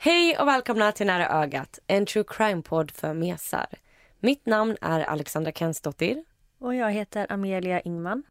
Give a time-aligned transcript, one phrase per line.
[0.00, 3.66] Hej och välkomna till Nära ögat, en true crime-podd för mesar.
[4.20, 6.24] Mitt namn är Alexandra Kensdottir
[6.58, 8.22] Och jag heter Amelia Ingman.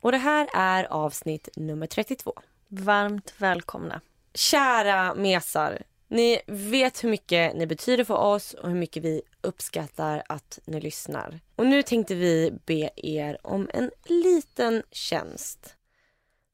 [0.00, 2.32] och det här är avsnitt nummer 32.
[2.68, 4.00] Varmt välkomna.
[4.34, 10.22] Kära mesar, ni vet hur mycket ni betyder för oss och hur mycket vi uppskattar
[10.28, 11.40] att ni lyssnar.
[11.56, 15.76] Och nu tänkte vi be er om en liten tjänst.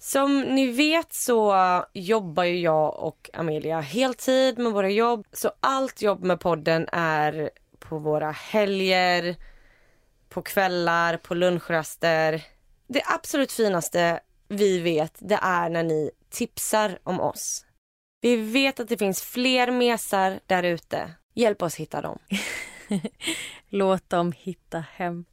[0.03, 1.55] Som ni vet så
[1.93, 5.27] jobbar ju jag och Amelia heltid med våra jobb.
[5.33, 9.37] Så allt jobb med podden är på våra helger,
[10.29, 12.43] på kvällar, på lunchraster.
[12.87, 17.67] Det absolut finaste vi vet det är när ni tipsar om oss.
[18.21, 21.15] Vi vet att det finns fler mesar där ute.
[21.35, 22.19] Hjälp oss hitta dem.
[23.69, 25.25] Låt dem hitta hem.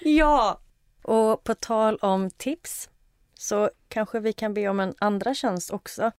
[0.00, 0.60] Ja!
[1.02, 2.90] Och på tal om tips
[3.38, 6.12] så kanske vi kan be om en andra tjänst också.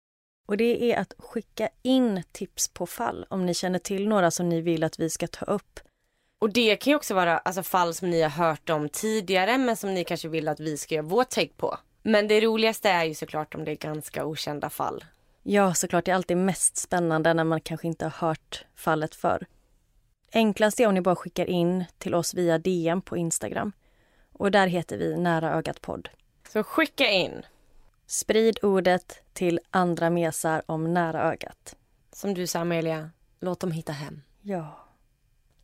[0.47, 4.49] Och det är att skicka in tips på fall om ni känner till några som
[4.49, 5.79] ni vill att vi ska ta upp.
[6.39, 9.75] Och det kan ju också vara alltså, fall som ni har hört om tidigare men
[9.75, 11.77] som ni kanske vill att vi ska göra vår take på.
[12.03, 15.05] Men det roligaste är ju såklart om det är ganska okända fall.
[15.43, 19.45] Ja, såklart, det är alltid mest spännande när man kanske inte har hört fallet förr.
[20.33, 23.71] Enklast är om ni bara skickar in till oss via DM på Instagram.
[24.33, 26.09] Och där heter vi Nära ögat podd.
[26.53, 27.45] Så skicka in.
[28.05, 31.75] Sprid ordet till andra mesar om nära ögat.
[32.11, 34.21] Som du sa Amelia, låt dem hitta hem.
[34.41, 34.87] Ja.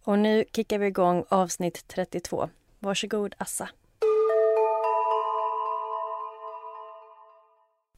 [0.04, 2.50] Och nu kickar vi igång avsnitt 32.
[2.80, 3.70] Varsågod Assa.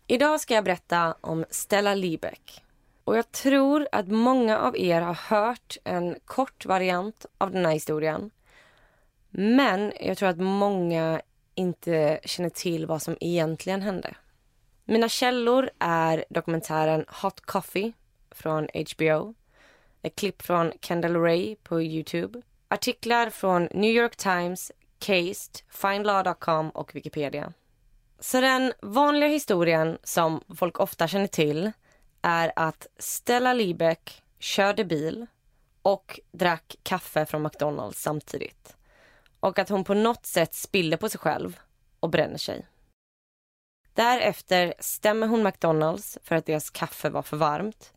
[0.07, 2.63] Idag ska jag berätta om Stella Liebeck.
[3.03, 7.73] Och jag tror att många av er har hört en kort variant av den här
[7.73, 8.31] historien.
[9.29, 11.21] Men jag tror att många
[11.57, 14.15] inte känner till vad som egentligen hände.
[14.85, 17.93] Mina källor är dokumentären Hot Coffee
[18.31, 19.33] från HBO,
[20.01, 26.95] ett klipp från Kendall Ray på Youtube, artiklar från New York Times, Cased, Findlaw.com och
[26.95, 27.53] Wikipedia.
[28.19, 31.71] Så den vanliga historien som folk ofta känner till
[32.21, 35.25] är att Stella Liebeck körde bil
[35.81, 38.76] och drack kaffe från McDonalds samtidigt.
[39.39, 41.59] Och att hon på något sätt spiller på sig själv
[41.99, 42.67] och bränner sig.
[43.93, 47.93] Därefter stämmer hon McDonalds för att deras kaffe var för varmt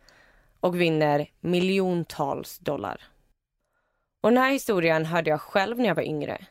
[0.60, 3.02] och vinner miljontals dollar.
[4.20, 6.46] Och den här historien hörde jag själv när jag var yngre.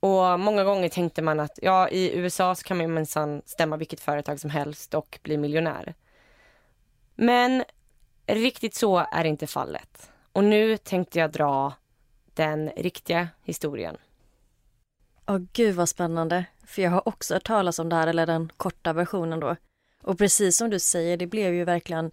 [0.00, 4.00] Och många gånger tänkte man att ja, i USA så kan man minsann stämma vilket
[4.00, 5.94] företag som helst och bli miljonär.
[7.14, 7.64] Men
[8.26, 10.10] riktigt så är inte fallet.
[10.32, 11.72] Och nu tänkte jag dra
[12.36, 13.96] den riktiga historien.
[15.26, 16.44] Åh gud vad spännande.
[16.66, 19.56] För jag har också hört talas om det här, eller den korta versionen då.
[20.02, 22.10] Och precis som du säger, det blev ju verkligen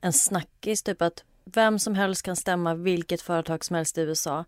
[0.00, 4.44] en snackis, typ att vem som helst kan stämma vilket företag som helst i USA.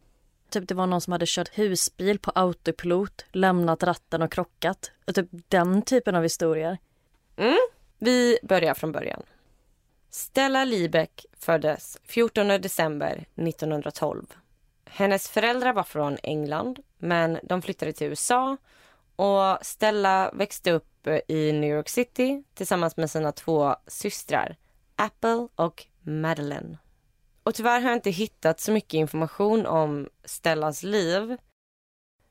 [0.51, 4.91] Typ det var någon som hade kört husbil på autopilot, lämnat ratten och krockat.
[5.07, 6.79] Och typ den typen av historier.
[7.37, 7.59] Mm.
[7.99, 9.23] Vi börjar från början.
[10.11, 14.27] Stella Liebeck föddes 14 december 1912.
[14.93, 18.57] Hennes föräldrar var från England, men de flyttade till USA
[19.17, 24.57] och Stella växte upp eh, i New York City tillsammans med sina två systrar,
[24.97, 26.79] Apple och Madeleine.
[27.43, 31.37] Och tyvärr har jag inte hittat så mycket information om Stellas liv.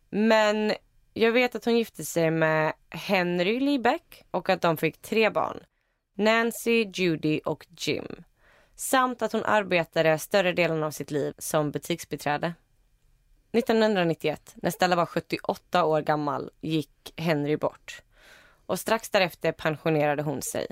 [0.10, 0.74] Men
[1.14, 5.64] jag vet att hon gifte sig med Henry Liebeck och att de fick tre barn.
[6.16, 8.24] Nancy, Judy och Jim.
[8.80, 12.54] Samt att hon arbetade större delen av sitt liv som butiksbiträde.
[13.52, 18.02] 1991, när Stella var 78 år gammal, gick Henry bort.
[18.66, 20.68] Och strax därefter pensionerade hon sig.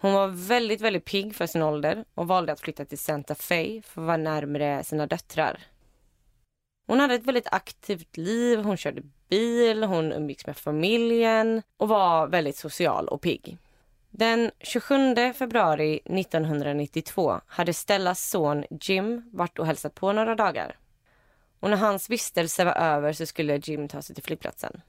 [0.00, 3.82] Hon var väldigt, väldigt pigg för sin ålder och valde att flytta till Santa Fe
[3.82, 5.66] för att vara närmare sina döttrar.
[6.86, 12.26] Hon hade ett väldigt aktivt liv, hon körde bil, hon umgicks med familjen och var
[12.26, 13.58] väldigt social och pigg.
[14.10, 20.76] Den 27 februari 1992 hade Stellas son Jim varit och hälsat på några dagar.
[21.60, 24.80] Och när hans vistelse var över så skulle Jim ta sig till flygplatsen.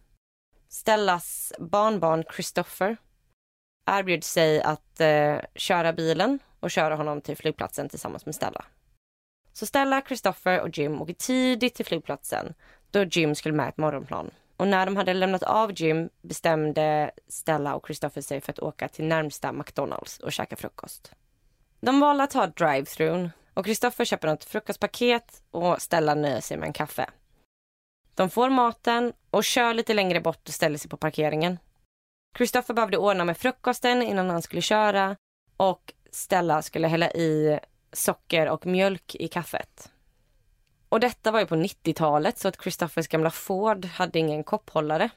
[0.70, 2.98] Stellas barnbarn Christopher
[3.86, 8.66] erbjöd sig att eh, köra bilen och köra honom till flygplatsen tillsammans med Stella.
[9.54, 12.54] Så Stella, Christopher och Jim åker tidigt till flygplatsen
[12.92, 14.32] då Jim skulle med ett morgonplan.
[14.62, 18.88] Och när de hade lämnat av Jim bestämde Stella och Christopher sig för att åka
[18.88, 21.12] till närmsta McDonalds och käka frukost.
[21.80, 26.68] De valde att ta drive-thrun och Christopher köper något frukostpaket och Stella nöjer sig med
[26.68, 27.10] en kaffe.
[28.16, 31.58] De får maten och kör lite längre bort och ställer sig på parkeringen.
[32.38, 35.16] Christopher behövde ordna med frukosten innan han skulle köra
[35.58, 37.60] och Stella skulle hälla i
[37.94, 39.92] socker och mjölk i kaffet.
[40.92, 45.10] Och detta var ju på 90-talet så att Christophers gamla Ford hade ingen kopphållare.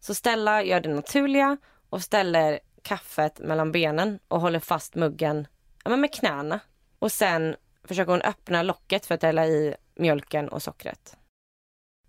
[0.00, 1.56] Så Stella gör det naturliga
[1.90, 5.46] och ställer kaffet mellan benen och håller fast muggen
[5.84, 6.60] ja, med knäna.
[6.98, 11.16] Och sen försöker hon öppna locket för att hälla i mjölken och sockret.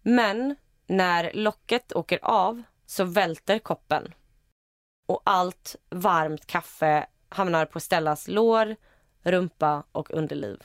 [0.01, 0.55] Men
[0.87, 4.13] när locket åker av så välter koppen.
[5.07, 8.75] Och allt varmt kaffe hamnar på Stellas lår,
[9.23, 10.63] rumpa och underliv.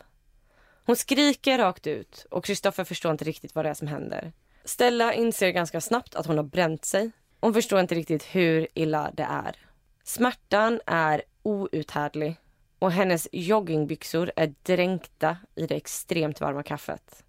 [0.85, 4.33] Hon skriker rakt ut och Kristoffer förstår inte riktigt vad det är som händer.
[4.65, 7.11] Stella inser ganska snabbt att hon har bränt sig.
[7.41, 9.57] Hon förstår inte riktigt hur illa det är.
[10.03, 12.37] Smärtan är outhärdlig
[12.79, 17.25] och hennes joggingbyxor är dränkta i det extremt varma kaffet.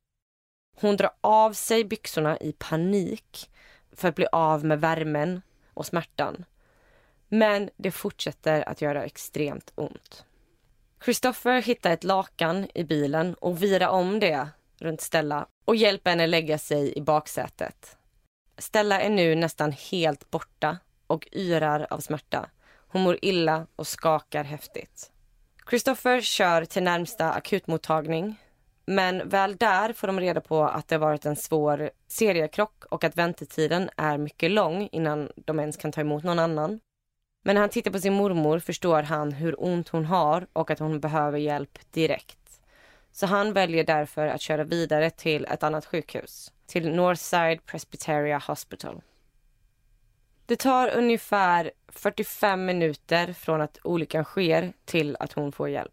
[0.78, 3.50] Hon drar av sig byxorna i panik
[3.92, 5.42] för att bli av med värmen
[5.74, 6.46] och smärtan.
[7.28, 10.26] Men det fortsätter att göra extremt ont.
[11.04, 14.48] Christopher hittar ett lakan i bilen och virar om det
[14.80, 17.98] runt Stella och hjälper henne lägga sig i baksätet.
[18.58, 20.78] Stella är nu nästan helt borta
[21.08, 22.50] och yrar av smärta.
[22.88, 25.12] Hon mår illa och skakar häftigt.
[25.70, 28.36] Christopher kör till närmsta akutmottagning.
[28.86, 33.18] Men väl där får de reda på att det varit en svår seriekrock och att
[33.18, 36.80] väntetiden är mycket lång innan de ens kan ta emot någon annan.
[37.42, 40.80] Men när han tittar på sin mormor förstår han hur ont hon har och att
[40.80, 42.62] hon behöver hjälp direkt.
[43.12, 49.02] Så han väljer därför att köra vidare till ett annat sjukhus, till Northside Presbyteria Hospital.
[50.46, 55.92] Det tar ungefär 45 minuter från att olyckan sker till att hon får hjälp.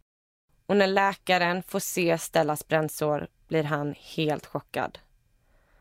[0.66, 4.98] Och när läkaren får se Stellas brännsår blir han helt chockad.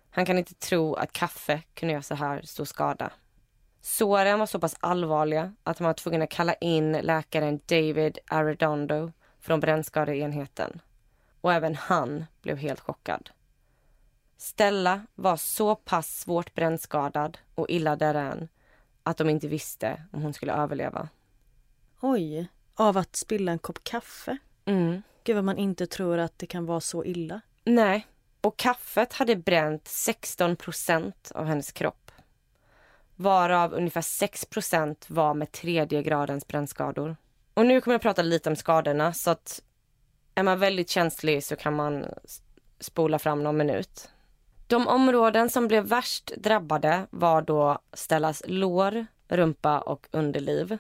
[0.10, 3.12] Han kan inte tro att kaffe kunde göra så här stor skada.
[3.88, 9.12] Såren var så pass allvarliga att man var tvungen att kalla in läkaren David Arredondo
[9.40, 10.82] från brännskadeenheten.
[11.42, 13.30] Och även han blev helt chockad.
[14.38, 18.48] Stella var så pass svårt brännskadad och illa däran
[19.04, 21.10] att de inte visste om hon skulle överleva.
[22.02, 24.38] Oj, av att spilla en kopp kaffe?
[24.66, 25.02] Mm.
[25.24, 27.42] Gud vad man inte tror att det kan vara så illa.
[27.64, 28.08] Nej,
[28.42, 32.07] och kaffet hade bränt 16 procent av hennes kropp.
[33.20, 37.16] Varav ungefär 6 procent var med tredje gradens brännskador.
[37.54, 39.62] Och nu kommer jag prata lite om skadorna så att
[40.36, 42.06] är man väldigt känslig så kan man
[42.80, 44.10] spola fram någon minut.
[44.68, 50.78] De områden som blev värst drabbade var då Stellas lår, rumpa och underliv.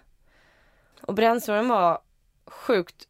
[1.01, 1.99] Och brännsåren var
[2.45, 3.07] sjukt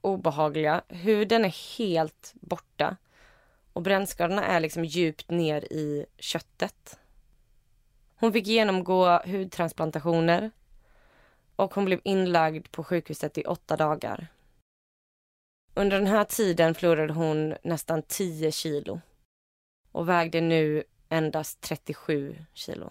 [0.00, 0.82] obehagliga.
[0.88, 2.96] Huden är helt borta
[3.72, 6.98] och brännskadorna är liksom djupt ner i köttet.
[8.16, 10.50] Hon fick genomgå hudtransplantationer
[11.56, 14.26] och hon blev inlagd på sjukhuset i åtta dagar.
[15.74, 19.00] Under den här tiden förlorade hon nästan 10 kilo
[19.92, 22.90] och vägde nu endast 37 kilo.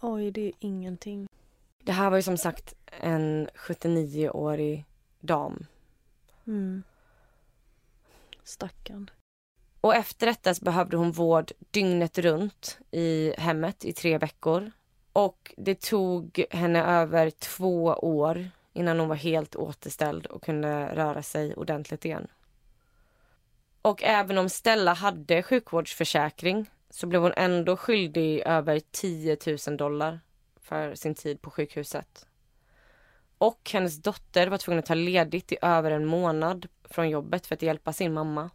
[0.00, 1.28] Oj, det är ingenting.
[1.84, 4.84] Det här var ju som sagt en 79-årig
[5.20, 5.66] dam.
[6.46, 6.82] Mm.
[8.42, 9.10] Stackarn.
[9.80, 14.70] Och efter detta så behövde hon vård dygnet runt i hemmet i tre veckor.
[15.12, 21.22] Och det tog henne över två år innan hon var helt återställd och kunde röra
[21.22, 22.26] sig ordentligt igen.
[23.82, 29.36] Och även om Stella hade sjukvårdsförsäkring så blev hon ändå skyldig över 10
[29.68, 30.20] 000 dollar
[30.60, 32.26] för sin tid på sjukhuset.
[33.38, 37.54] Och hennes dotter var tvungen att ta ledigt i över en månad från jobbet för
[37.54, 38.50] att hjälpa sin mamma.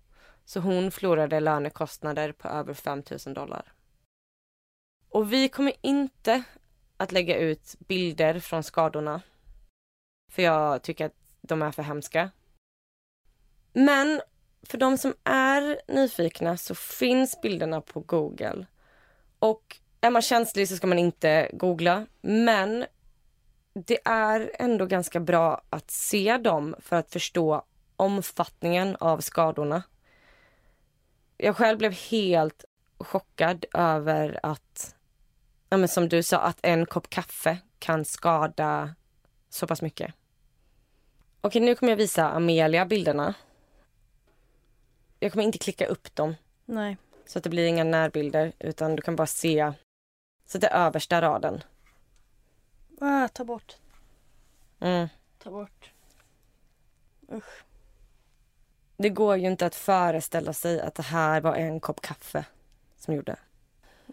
[0.45, 3.73] Så hon förlorade lönekostnader på över 5 000 dollar.
[5.09, 6.43] Och vi kommer inte
[6.97, 9.21] att lägga ut bilder från skadorna.
[10.31, 12.31] För jag tycker att de är för hemska.
[13.73, 14.21] Men
[14.63, 18.65] för de som är nyfikna så finns bilderna på Google.
[19.39, 22.05] Och är man känslig så ska man inte googla.
[22.21, 22.85] Men
[23.73, 29.83] det är ändå ganska bra att se dem för att förstå omfattningen av skadorna
[31.37, 32.65] jag själv blev helt
[32.97, 34.95] chockad över att,
[35.69, 38.95] ja, men som du sa, att en kopp kaffe kan skada
[39.49, 40.13] så pass mycket.
[41.41, 43.33] Okej, nu kommer jag visa Amelia bilderna.
[45.19, 46.97] Jag kommer inte klicka upp dem Nej.
[47.25, 49.73] så att det blir inga närbilder utan du kan bara se
[50.45, 51.63] så det är översta raden.
[53.01, 53.75] Ah, ta bort.
[54.79, 55.07] Mm.
[55.37, 55.91] Ta bort.
[57.31, 57.63] Usch.
[58.97, 62.45] Det går ju inte att föreställa sig att det här var en kopp kaffe
[62.97, 63.35] som gjorde.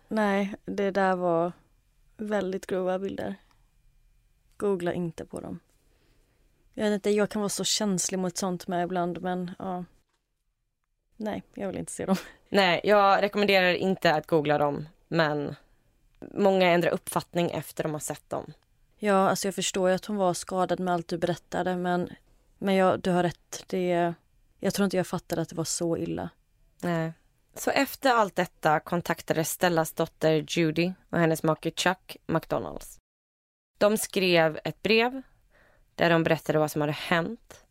[0.09, 1.53] Nej, det där var
[2.17, 3.35] väldigt grova bilder.
[4.57, 5.61] Googla inte på dem.
[6.75, 9.85] Jag vet inte, jag kan vara så känslig mot sånt med ibland men ja.
[11.17, 12.17] Nej, jag vill inte se dem.
[12.49, 15.57] Nej, jag rekommenderar inte att googla dem men
[16.21, 18.53] många ändrar uppfattning efter de har sett dem.
[18.97, 22.11] Ja, alltså jag förstår ju att hon var skadad med allt du berättade men,
[22.59, 23.65] men jag, du har rätt.
[23.67, 24.15] Det,
[24.65, 26.31] jag tror inte jag fattade att det var så illa.
[26.81, 27.13] Nej.
[27.55, 32.99] Så efter allt detta kontaktade Stellas dotter Judy och hennes make Chuck McDonalds.
[33.79, 35.23] De skrev ett brev
[35.95, 37.65] där de berättade vad som hade hänt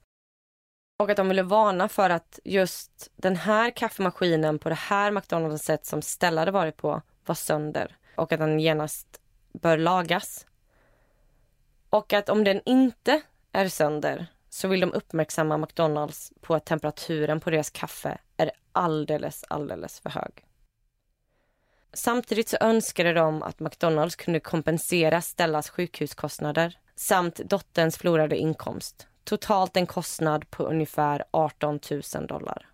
[0.99, 5.63] och att de ville varna för att just den här kaffemaskinen på det här McDonalds
[5.63, 9.21] sätt som Stella hade varit på var sönder och att den genast
[9.53, 10.47] bör lagas.
[11.89, 13.21] Och att om den inte
[13.51, 19.43] är sönder så vill de uppmärksamma McDonalds på att temperaturen på deras kaffe är alldeles,
[19.47, 20.45] alldeles för hög.
[21.93, 29.07] Samtidigt så önskade de att McDonalds kunde kompensera Stellas sjukhuskostnader samt dotterns förlorade inkomst.
[29.23, 31.79] Totalt en kostnad på ungefär 18
[32.15, 32.69] 000 dollar.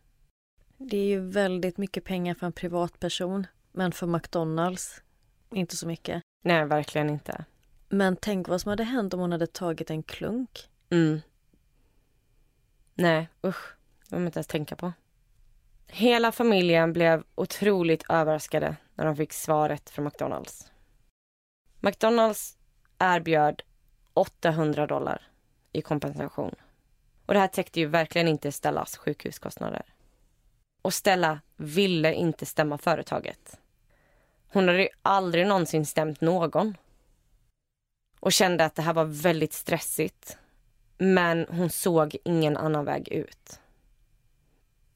[0.77, 5.01] Det är ju väldigt mycket pengar för en privatperson men för McDonalds
[5.51, 6.23] inte så mycket.
[6.43, 7.45] Nej, verkligen inte.
[7.89, 10.69] Men tänk vad som hade hänt om hon hade tagit en klunk.
[10.89, 11.21] Mm.
[12.97, 13.75] Nej, usch.
[14.09, 14.93] Det vill man inte ens tänka på.
[15.87, 20.71] Hela familjen blev otroligt överraskade när de fick svaret från McDonalds.
[21.79, 22.57] McDonalds
[22.99, 23.61] erbjöd
[24.13, 25.27] 800 dollar
[25.71, 26.55] i kompensation.
[27.25, 29.85] Och det här täckte ju verkligen inte Stellas sjukhuskostnader.
[30.81, 33.59] Och Stella ville inte stämma företaget.
[34.47, 36.77] Hon hade ju aldrig någonsin stämt någon.
[38.19, 40.37] Och kände att det här var väldigt stressigt.
[40.97, 43.59] Men hon såg ingen annan väg ut.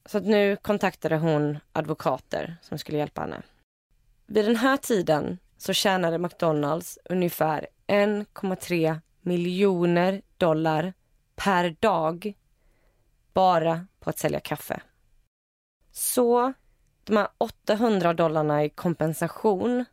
[0.06, 3.42] Så att nu kontaktade hon advokater som skulle hjälpa henne.
[4.26, 10.92] Vid den här tiden så tjänade McDonalds ungefär 1,3 miljoner dollar
[11.34, 12.34] per dag
[13.32, 14.82] bara på att sälja kaffe.
[15.92, 16.52] Så
[17.04, 19.84] de här 800 dollarna i kompensation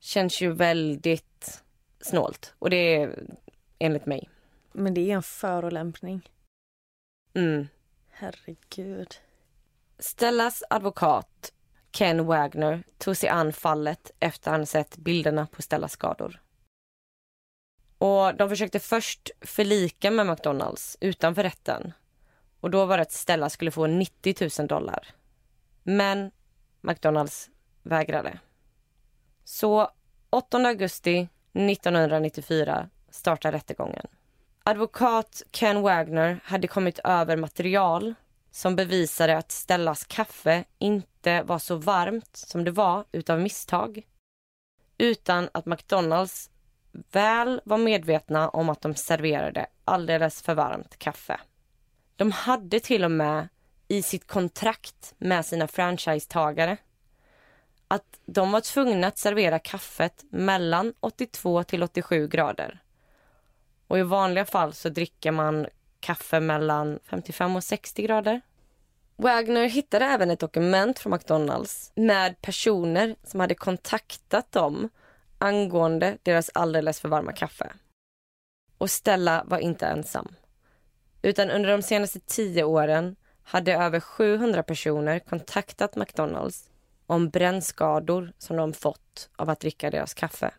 [0.00, 1.62] känns ju väldigt
[2.00, 2.54] snålt.
[2.58, 3.24] Och det är
[3.78, 4.28] enligt mig.
[4.78, 6.30] Men det är en förolämpning.
[7.34, 7.68] Mm.
[8.08, 9.14] Herregud.
[9.98, 11.52] Stellas advokat
[11.90, 16.42] Ken Wagner tog sig an fallet efter han sett bilderna på Stellas skador.
[17.98, 21.92] Och de försökte först förlika med McDonalds utanför rätten.
[22.60, 25.14] Och då var det att Stella skulle få 90 000 dollar.
[25.82, 26.30] Men
[26.80, 27.50] McDonalds
[27.82, 28.38] vägrade.
[29.44, 29.90] Så
[30.30, 34.06] 8 augusti 1994 startar rättegången.
[34.68, 38.14] Advokat Ken Wagner hade kommit över material
[38.50, 44.02] som bevisade att Stellas kaffe inte var så varmt som det var utav misstag.
[44.98, 46.50] Utan att McDonalds
[47.12, 51.40] väl var medvetna om att de serverade alldeles för varmt kaffe.
[52.16, 53.48] De hade till och med
[53.88, 56.76] i sitt kontrakt med sina franchisetagare
[57.88, 62.82] att de var tvungna att servera kaffet mellan 82 till 87 grader.
[63.88, 65.66] Och i vanliga fall så dricker man
[66.00, 68.40] kaffe mellan 55 och 60 grader.
[69.16, 74.88] Wagner hittade även ett dokument från McDonalds med personer som hade kontaktat dem
[75.38, 77.72] angående deras alldeles för varma kaffe.
[78.78, 80.34] Och Stella var inte ensam.
[81.22, 86.70] Utan under de senaste tio åren hade över 700 personer kontaktat McDonalds
[87.06, 90.54] om brännskador som de fått av att dricka deras kaffe.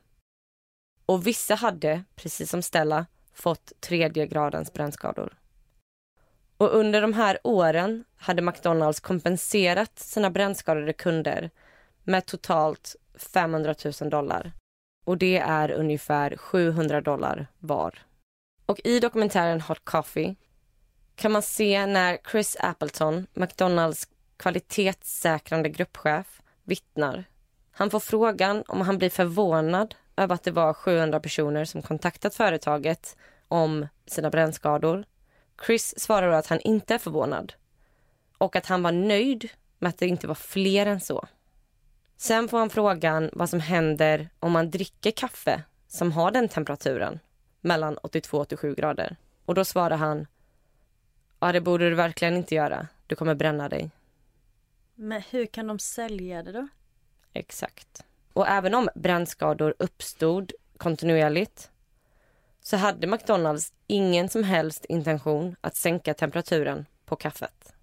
[1.05, 3.05] Och vissa hade, precis som Stella,
[3.39, 5.37] fått tredje gradens brännskador.
[6.57, 11.49] Och under de här åren hade McDonalds kompenserat sina brännskadade kunder
[12.03, 12.95] med totalt
[13.33, 14.51] 500 000 dollar.
[15.05, 17.99] Och det är ungefär 700 dollar var.
[18.65, 20.35] Och i dokumentären Hot Coffee
[21.15, 27.23] kan man se när Chris Appleton, McDonalds kvalitetssäkrande gruppchef, vittnar.
[27.71, 32.35] Han får frågan om han blir förvånad över att det var 700 personer som kontaktat
[32.35, 35.05] företaget om sina brännskador.
[35.65, 37.53] Chris svarar att han inte är förvånad
[38.37, 39.49] och att han var nöjd
[39.79, 41.27] med att det inte var fler än så.
[42.17, 47.19] Sen får han frågan vad som händer om man dricker kaffe som har den temperaturen,
[47.61, 49.15] mellan 82 och 87 grader.
[49.45, 50.27] Och då svarar han,
[51.39, 53.91] ja det borde du verkligen inte göra, du kommer bränna dig.
[54.95, 56.67] Men hur kan de sälja det då?
[57.33, 58.03] Exakt.
[58.39, 61.71] Och även om brännskador uppstod kontinuerligt
[62.61, 67.73] så hade McDonalds ingen som helst intention att sänka temperaturen på kaffet.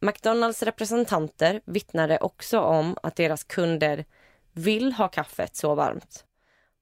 [0.00, 4.04] McDonalds representanter vittnade också om att deras kunder
[4.52, 6.24] vill ha kaffet så varmt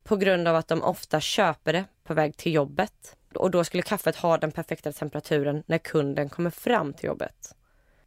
[0.04, 3.16] på grund av att de ofta köper det på väg till jobbet.
[3.34, 7.54] Och då skulle kaffet ha den perfekta temperaturen när kunden kommer fram till jobbet.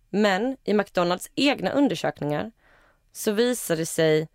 [0.10, 2.52] Men i McDonalds egna undersökningar
[3.12, 4.28] så visar det sig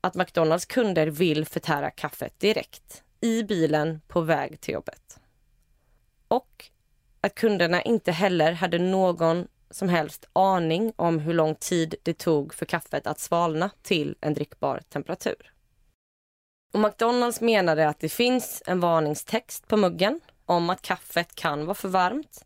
[0.00, 5.20] att McDonalds kunder vill förtära kaffet direkt i bilen på väg till jobbet.
[6.28, 6.64] Och
[7.20, 12.54] att kunderna inte heller hade någon som helst aning om hur lång tid det tog
[12.54, 15.52] för kaffet att svalna till en drickbar temperatur.
[16.72, 21.74] Och McDonalds menade att det finns en varningstext på muggen om att kaffet kan vara
[21.74, 22.44] för varmt.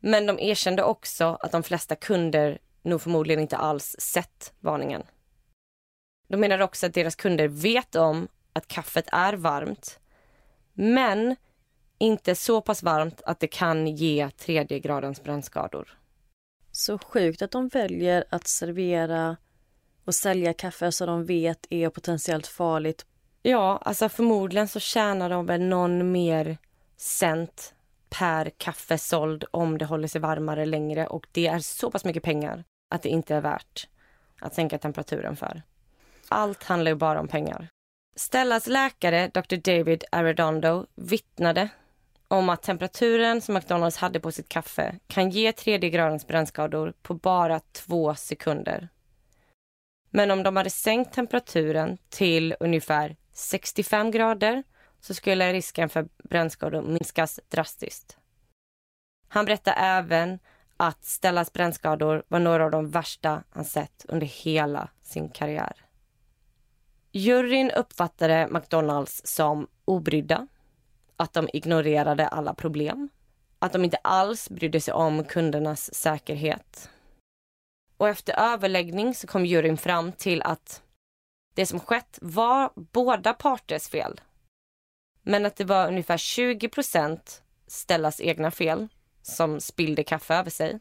[0.00, 5.02] Men de erkände också att de flesta kunder nog förmodligen inte alls sett varningen.
[6.34, 9.98] De menar också att deras kunder vet om att kaffet är varmt
[10.72, 11.36] men
[11.98, 15.98] inte så pass varmt att det kan ge tredje gradens brännskador.
[16.72, 19.36] Så sjukt att de väljer att servera
[20.04, 23.06] och sälja kaffe som de vet är potentiellt farligt.
[23.42, 26.58] Ja, alltså förmodligen så tjänar de väl någon mer
[26.96, 27.74] cent
[28.10, 32.22] per kaffe såld om det håller sig varmare längre och det är så pass mycket
[32.22, 33.88] pengar att det inte är värt
[34.40, 35.62] att sänka temperaturen för.
[36.28, 37.68] Allt handlar ju bara om pengar.
[38.16, 39.56] Stellas läkare, Dr.
[39.56, 41.68] David Arredondo, vittnade
[42.28, 47.14] om att temperaturen som McDonalds hade på sitt kaffe kan ge tredje gradens brännskador på
[47.14, 48.88] bara två sekunder.
[50.10, 54.62] Men om de hade sänkt temperaturen till ungefär 65 grader
[55.00, 58.16] så skulle risken för brännskador minskas drastiskt.
[59.28, 60.38] Han berättar även
[60.76, 65.83] att Stellas brännskador var några av de värsta han sett under hela sin karriär.
[67.16, 70.46] Juryn uppfattade McDonalds som obrydda,
[71.16, 73.08] att de ignorerade alla problem,
[73.58, 76.90] att de inte alls brydde sig om kundernas säkerhet.
[77.96, 80.82] Och efter överläggning så kom juryn fram till att
[81.54, 84.20] det som skett var båda parters fel.
[85.22, 88.88] Men att det var ungefär 20 procent Stellas egna fel
[89.22, 90.80] som spillde kaffe över sig.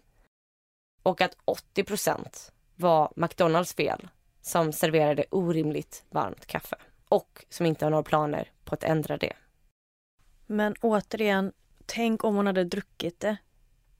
[1.03, 4.09] Och att 80 procent var McDonalds fel
[4.43, 6.75] som serverade orimligt varmt kaffe
[7.09, 9.33] och som inte har några planer på att ändra det.
[10.45, 11.51] Men återigen,
[11.85, 13.37] tänk om hon hade druckit det.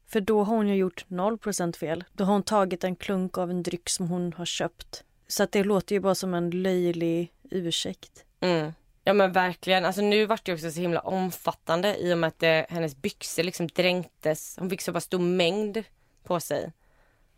[0.08, 2.04] För då har hon ju gjort 0% fel.
[2.14, 5.04] Då har hon tagit en klunk av en dryck som hon har köpt.
[5.28, 8.26] Så att det låter ju bara som en löjlig ursäkt.
[8.40, 8.74] Mm.
[9.04, 9.86] Ja men verkligen.
[9.86, 13.44] Alltså nu vart det också så himla omfattande i och med att det, hennes byxor
[13.44, 14.58] liksom dränktes.
[14.60, 15.84] Hon fick så pass stor mängd
[16.24, 16.72] på sig.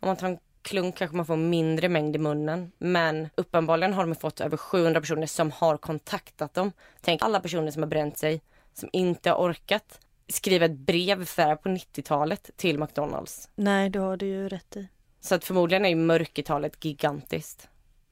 [0.00, 2.72] Om man tar en klunk kanske man får mindre mängd i munnen.
[2.78, 6.72] Men uppenbarligen har de fått över 700 personer som har kontaktat dem.
[7.00, 8.42] Tänk alla personer som har bränt sig,
[8.74, 13.48] som inte har orkat skriva ett brev för på 90-talet till McDonalds.
[13.54, 14.88] Nej, det har du ju rätt i.
[15.20, 17.68] Så att förmodligen är ju mörkertalet gigantiskt.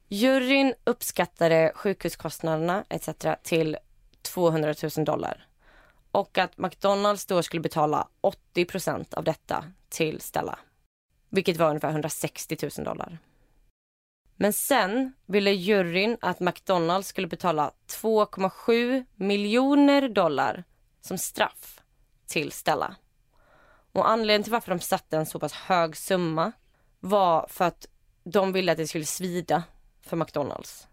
[0.08, 3.08] Juryn uppskattade sjukhuskostnaderna etc.
[3.42, 3.76] till
[4.22, 5.46] 200 000 dollar.
[6.10, 8.08] Och att McDonalds då skulle betala
[8.54, 10.58] 80% av detta till Stella
[11.34, 13.18] vilket var ungefär 160 000 dollar.
[14.36, 20.64] Men sen ville juryn att McDonalds skulle betala 2,7 miljoner dollar
[21.00, 21.80] som straff
[22.26, 22.96] till Stella.
[23.92, 26.52] Och anledningen till varför de satte en så pass hög summa
[27.00, 27.86] var för att
[28.24, 29.62] de ville att det skulle svida
[30.02, 30.88] för McDonalds.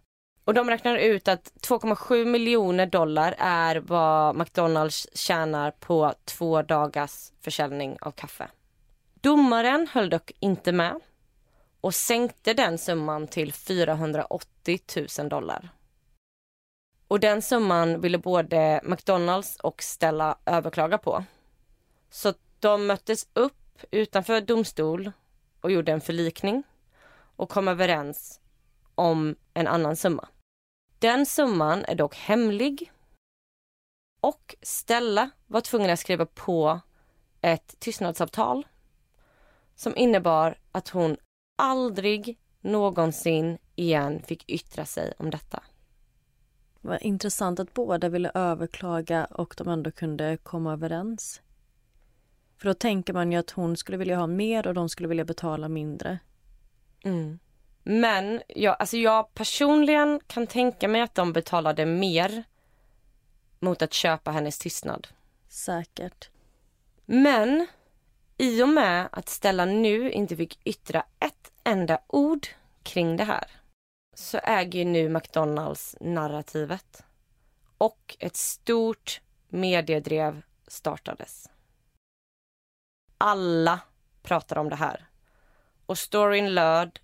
[0.45, 7.31] Och de räknar ut att 2,7 miljoner dollar är vad McDonalds tjänar på två dagars
[7.41, 8.47] försäljning av kaffe.
[9.21, 10.99] Domaren höll dock inte med
[11.81, 14.79] och sänkte den summan till 480
[15.19, 15.69] 000 dollar.
[17.07, 21.25] Och den summan ville både McDonalds och Stella överklaga på.
[22.09, 25.11] Så de möttes upp utanför domstol
[25.61, 26.63] och gjorde en förlikning
[27.35, 28.39] och kom överens
[28.95, 30.27] om en annan summa.
[30.99, 32.91] Den summan är dock hemlig
[34.21, 36.79] och Stella var tvungen att skriva på
[37.41, 38.65] ett tystnadsavtal
[39.81, 41.17] som innebar att hon
[41.55, 45.63] aldrig någonsin igen fick yttra sig om detta.
[46.81, 51.41] Vad intressant att båda ville överklaga och de ändå kunde komma överens.
[52.57, 55.25] För då tänker man ju att hon skulle vilja ha mer och de skulle vilja
[55.25, 56.19] betala mindre.
[57.03, 57.39] Mm.
[57.83, 62.43] Men jag, alltså jag personligen kan tänka mig att de betalade mer
[63.59, 65.07] mot att köpa hennes tystnad.
[65.47, 66.29] Säkert.
[67.05, 67.67] Men
[68.41, 72.47] i och med att Stella nu inte fick yttra ett enda ord
[72.83, 73.47] kring det här
[74.15, 77.03] så äger ju nu McDonalds narrativet.
[77.77, 81.49] Och ett stort mediedrev startades.
[83.17, 83.79] Alla
[84.21, 85.05] pratar om det här.
[85.85, 86.99] Och storyn löd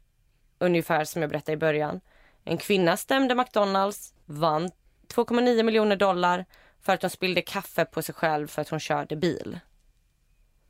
[0.59, 2.01] ungefär som jag berättade i början.
[2.43, 4.69] En kvinna stämde McDonalds, vann
[5.07, 6.45] 2,9 miljoner dollar
[6.81, 9.59] för att hon spillde kaffe på sig själv för att hon körde bil.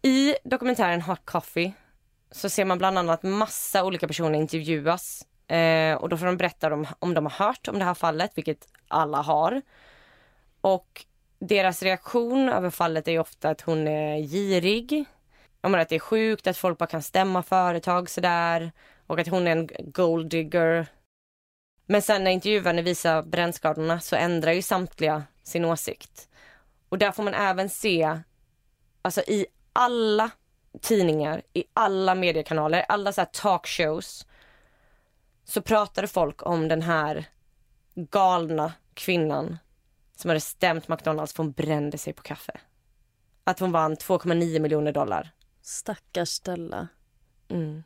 [0.01, 1.73] I dokumentären Hot Coffee
[2.31, 6.73] så ser man bland annat massa olika personer intervjuas eh, och då får de berätta
[6.73, 9.61] om, om de har hört om det här fallet, vilket alla har.
[10.61, 11.05] Och
[11.39, 15.05] deras reaktion över fallet är ofta att hon är girig.
[15.61, 18.71] Om att det är sjukt att folk bara kan stämma företag sådär
[19.07, 20.87] och att hon är en gold digger.
[21.85, 26.29] Men sen när intervjuarna visar brännskadorna så ändrar ju samtliga sin åsikt.
[26.89, 28.19] Och där får man även se,
[29.01, 29.45] alltså i
[29.77, 30.29] alla
[30.81, 34.25] tidningar, i alla mediekanaler, alla så här talkshows
[35.43, 37.25] så pratade folk om den här
[37.95, 39.57] galna kvinnan
[40.15, 42.59] som hade stämt McDonalds för hon brände sig på kaffe.
[43.43, 45.29] Att hon vann 2,9 miljoner dollar.
[45.61, 46.87] Stackars Stella.
[47.49, 47.83] Mm.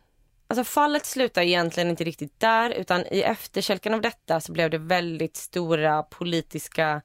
[0.48, 4.78] Alltså fallet slutar egentligen inte riktigt där utan i efterkälken av detta så blev det
[4.78, 7.02] väldigt stora politiska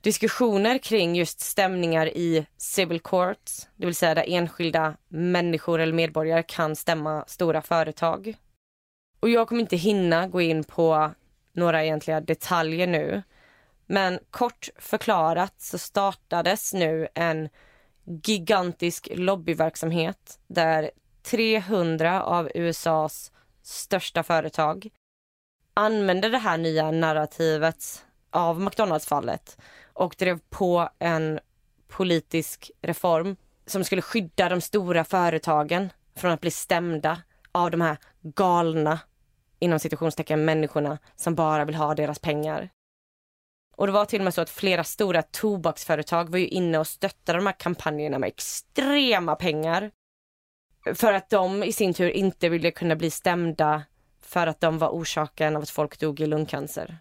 [0.00, 6.42] diskussioner kring just stämningar i civil courts, det vill säga där enskilda människor eller medborgare
[6.42, 8.34] kan stämma stora företag.
[9.20, 11.10] Och jag kommer inte hinna gå in på
[11.52, 13.22] några egentliga detaljer nu.
[13.86, 17.48] Men kort förklarat så startades nu en
[18.04, 20.90] gigantisk lobbyverksamhet där
[21.22, 23.32] 300 av USAs
[23.62, 24.88] största företag
[25.74, 29.58] använde det här nya narrativet av McDonalds-fallet
[29.92, 31.40] och drev på en
[31.88, 37.22] politisk reform som skulle skydda de stora företagen från att bli stämda
[37.52, 38.98] av de här galna
[39.58, 42.70] inom situationstecken människorna som bara vill ha deras pengar.
[43.76, 46.86] Och det var till och med så att flera stora tobaksföretag var ju inne och
[46.86, 49.90] stöttade de här kampanjerna med extrema pengar.
[50.94, 53.82] För att de i sin tur inte ville kunna bli stämda
[54.22, 56.98] för att de var orsaken av att folk dog i lungcancer.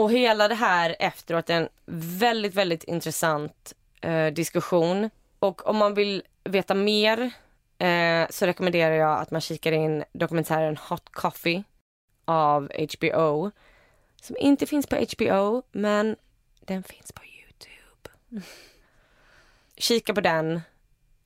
[0.00, 1.68] Och hela det här efteråt är en
[2.18, 5.10] väldigt, väldigt intressant eh, diskussion.
[5.38, 7.30] Och om man vill veta mer
[7.78, 11.64] eh, så rekommenderar jag att man kikar in dokumentären Hot Coffee
[12.24, 13.50] av HBO.
[14.22, 16.16] Som inte finns på HBO, men
[16.60, 18.46] den finns på Youtube.
[19.76, 20.60] Kika på den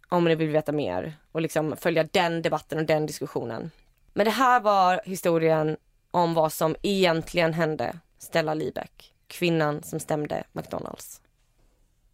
[0.08, 3.70] om ni vill veta mer och liksom följa den debatten och den diskussionen.
[4.12, 5.76] Men det här var historien
[6.10, 11.20] om vad som egentligen hände Stella Liebeck, kvinnan som stämde McDonalds.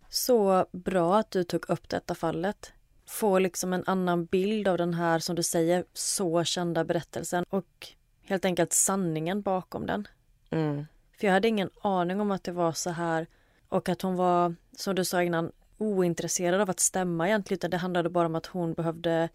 [0.08, 2.72] Så bra att du tog upp detta fallet.
[3.06, 7.88] Få liksom en annan bild av den här, som du säger, så kända berättelsen och
[8.22, 10.08] helt enkelt sanningen bakom den.
[10.50, 10.86] Mm.
[11.18, 13.26] För jag hade ingen aning om att det var så här
[13.68, 18.10] och att hon var, som du sa innan, ointresserad av att stämma egentligen det handlade
[18.10, 19.28] bara om att hon behövde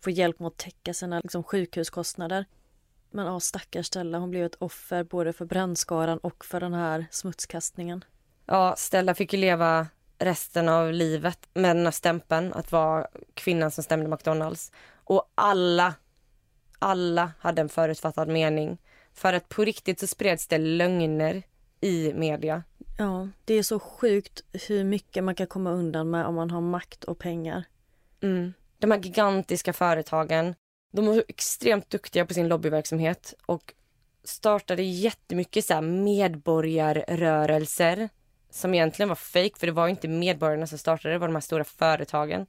[0.00, 2.44] få hjälp med att täcka sina liksom, sjukhuskostnader.
[3.10, 7.06] Men ja, stackars Stella, hon blev ett offer både för brännskaran och för den här
[7.10, 8.04] smutskastningen.
[8.46, 9.86] Ja, Stella fick ju leva
[10.18, 14.72] resten av livet med den här stämpeln att vara kvinnan som stämde McDonalds.
[15.04, 15.94] Och alla,
[16.78, 18.78] alla hade en förutfattad mening.
[19.14, 21.42] För att på riktigt så spreds det lögner
[21.80, 22.62] i media.
[22.98, 26.60] Ja, det är så sjukt hur mycket man kan komma undan med om man har
[26.60, 27.64] makt och pengar.
[28.20, 28.52] Mm.
[28.78, 30.54] De här gigantiska företagen,
[30.90, 33.74] de var extremt duktiga på sin lobbyverksamhet och
[34.24, 38.08] startade jättemycket så här medborgarrörelser
[38.50, 41.40] som egentligen var fejk för det var inte medborgarna som startade det var de här
[41.40, 42.46] stora företagen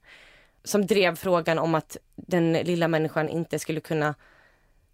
[0.64, 4.14] som drev frågan om att den lilla människan inte skulle kunna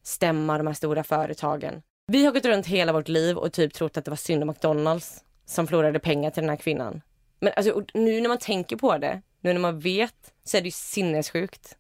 [0.03, 1.83] stämma de här stora företagen.
[2.07, 4.49] Vi har gått runt hela vårt liv och typ trott att det var synd om
[4.49, 7.03] McDonalds som förlorade pengar till den här kvinnan.
[7.41, 10.69] Men alltså, nu när man tänker på det, nu när man vet, så är det
[10.69, 11.77] ju sinnessjukt.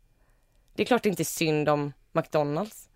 [0.76, 2.88] Det är klart det inte är synd om McDonalds.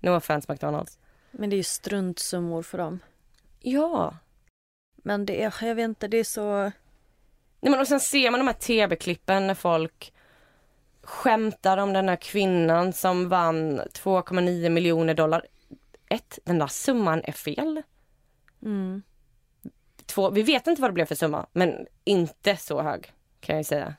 [0.00, 0.98] No offense McDonalds.
[1.30, 2.98] Men det är ju struntsummor för dem.
[3.60, 4.16] Ja.
[4.96, 6.62] Men det är, jag vet inte, det är så...
[7.60, 10.12] Nej, men och sen ser man de här tv-klippen när folk
[11.02, 15.46] skämtar om den här kvinnan som vann 2,9 miljoner dollar.
[16.08, 17.82] Ett, den där summan är fel.
[18.62, 19.02] Mm.
[20.06, 23.66] Två, vi vet inte vad det blev för summa, men inte så hög kan jag
[23.66, 23.94] säga.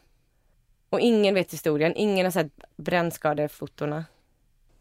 [0.90, 4.06] Och ingen vet historien, ingen har sett brännskadefotona.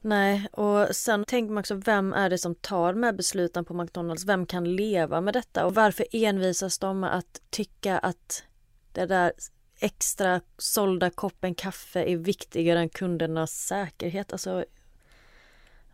[0.01, 4.25] Nej, och sen tänker man också vem är det som tar här besluten på McDonalds?
[4.25, 5.67] Vem kan leva med detta?
[5.67, 8.45] Och varför envisas de med att tycka att
[8.93, 9.33] det där
[9.81, 14.33] extra sålda koppen kaffe är viktigare än kundernas säkerhet?
[14.33, 14.65] Alltså,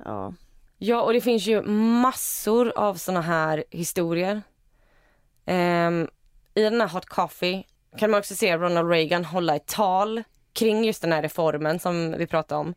[0.04, 0.34] ja.
[0.78, 1.62] Ja, och det finns ju
[2.02, 4.42] massor av såna här historier.
[5.46, 6.08] Um,
[6.54, 7.64] I den här Hot Coffee
[7.96, 12.14] kan man också se Ronald Reagan hålla ett tal kring just den här reformen som
[12.18, 12.74] vi pratade om.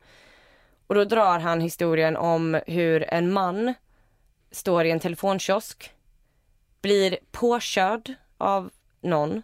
[0.88, 3.74] Och då drar han historien om hur en man
[4.52, 5.92] står i en telefonkiosk,
[6.82, 8.70] blir påkörd av
[9.02, 9.44] någon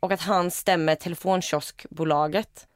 [0.00, 2.66] och att han stämmer telefonkioskbolaget.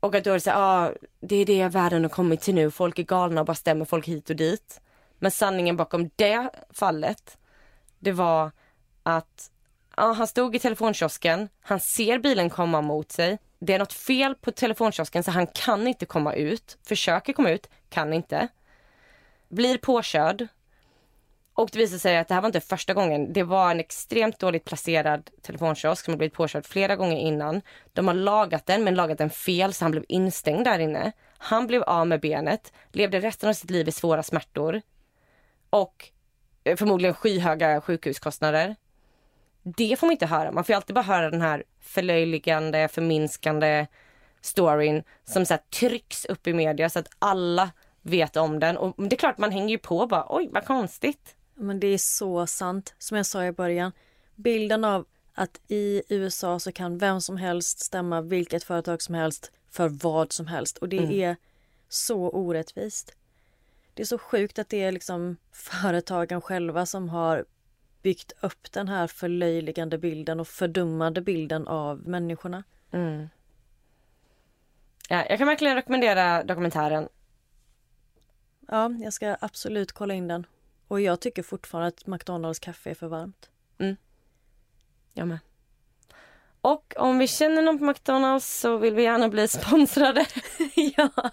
[0.00, 2.70] Och att då är det så ah, det är det världen har kommit till nu.
[2.70, 4.80] Folk är galna och bara stämmer folk hit och dit.
[5.18, 7.38] Men sanningen bakom det fallet,
[7.98, 8.50] det var
[9.02, 9.50] att
[9.96, 13.38] ja, han stod i telefonkiosken, han ser bilen komma mot sig.
[13.58, 16.78] Det är något fel på telefonkiosken så han kan inte komma ut.
[16.82, 18.48] Försöker komma ut, kan inte.
[19.48, 20.48] Blir påkörd.
[21.54, 23.32] Och det visar sig att det här var inte första gången.
[23.32, 27.62] Det var en extremt dåligt placerad telefonkiosk som har blivit påkörd flera gånger innan.
[27.92, 31.12] De har lagat den men lagat den fel så han blev instängd där inne.
[31.38, 34.82] Han blev av med benet, levde resten av sitt liv i svåra smärtor.
[35.70, 36.10] Och
[36.64, 38.76] eh, förmodligen skyhöga sjukhuskostnader
[39.74, 40.52] det får man inte höra.
[40.52, 43.86] Man får alltid bara höra den här förlöjligande, förminskande
[44.40, 47.70] storyn som så här trycks upp i media så att alla
[48.02, 48.76] vet om den.
[48.76, 51.34] Och det är klart man hänger ju på bara, oj vad konstigt.
[51.54, 52.94] Men det är så sant.
[52.98, 53.92] Som jag sa i början,
[54.34, 59.52] bilden av att i USA så kan vem som helst stämma vilket företag som helst
[59.70, 61.10] för vad som helst och det mm.
[61.10, 61.36] är
[61.88, 63.12] så orättvist.
[63.94, 67.44] Det är så sjukt att det är liksom företagen själva som har
[68.02, 72.64] byggt upp den här förlöjligande bilden och fördummande bilden av människorna.
[72.90, 73.28] Mm.
[75.08, 77.08] Ja, jag kan verkligen rekommendera dokumentären.
[78.68, 80.46] Ja, jag ska absolut kolla in den.
[80.88, 83.50] Och jag tycker fortfarande att McDonalds kaffe är för varmt.
[83.78, 83.96] Mm.
[85.12, 85.38] Jag med.
[86.60, 90.26] Och om vi känner någon på McDonalds så vill vi gärna bli sponsrade.
[90.96, 91.30] ja.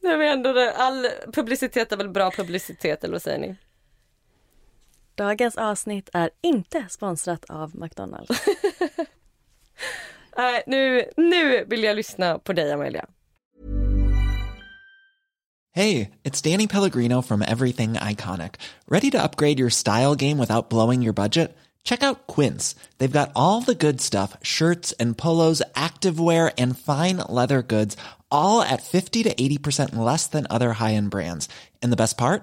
[0.00, 0.74] Nu är vi ändå det.
[0.74, 3.56] All publicitet är väl bra publicitet, eller vad säger ni?
[5.18, 8.30] Dagens avsnitt är inte sponsrat av McDonalds.
[10.36, 13.04] Nej, nu, nu vill jag lyssna på dig, Amelia.
[15.74, 18.54] Hej, it's Danny Pellegrino from Everything Iconic.
[18.88, 21.56] Ready to upgrade your style game without blowing your budget?
[21.82, 22.76] Check out Quince.
[22.98, 27.96] They've got all the good stuff, shirts and polos, activewear and fine leather goods,
[28.30, 31.48] all at 50 to 80% less than other high-end brands.
[31.82, 32.42] And the best part?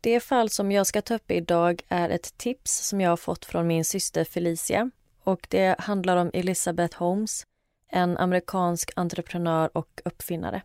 [0.00, 3.44] Det fall som jag ska ta upp idag är ett tips som jag har fått
[3.44, 4.90] från min syster Felicia.
[5.24, 7.46] Och det handlar om Elizabeth Holmes,
[7.92, 10.62] en amerikansk entreprenör och uppfinnare.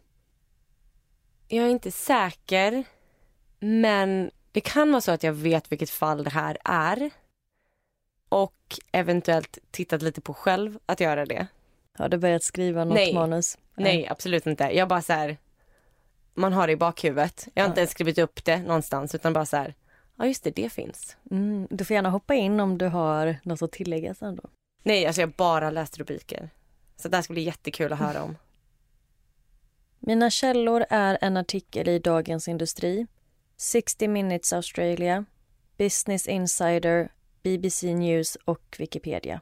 [1.47, 2.83] Jag är inte säker,
[3.59, 7.09] men det kan vara så att jag vet vilket fall det här är.
[8.29, 11.47] Och eventuellt tittat lite på själv att göra det.
[11.97, 13.13] Har du börjat skriva något Nej.
[13.13, 13.57] manus?
[13.75, 14.63] Nej, absolut inte.
[14.63, 15.37] Jag bara så här,
[16.33, 17.47] man har det i bakhuvudet.
[17.53, 19.75] Jag har inte ens skrivit upp det någonstans utan bara så här,
[20.17, 21.17] ja just det, det finns.
[21.31, 24.43] Mm, du får gärna hoppa in om du har något att tillägga sen då.
[24.83, 26.49] Nej, alltså jag har bara läst rubriker.
[26.95, 28.37] Så det här ska bli jättekul att höra om.
[29.99, 33.07] Mina källor är en artikel i Dagens Industri,
[33.57, 35.25] 60 Minutes Australia,
[35.77, 37.11] Business Insider,
[37.43, 39.41] BBC News och Wikipedia.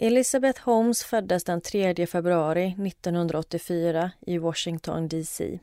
[0.00, 5.58] Elizabeth Holmes föddes den 3 februari 1984 i Washington DC.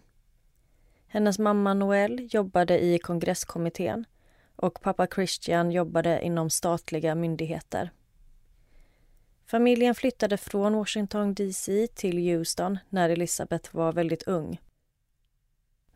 [1.07, 4.05] Hennes mamma Noel jobbade i kongresskommittén
[4.55, 7.91] och pappa Christian jobbade inom statliga myndigheter.
[9.45, 14.61] Familjen flyttade från Washington DC till Houston när Elizabeth var väldigt ung.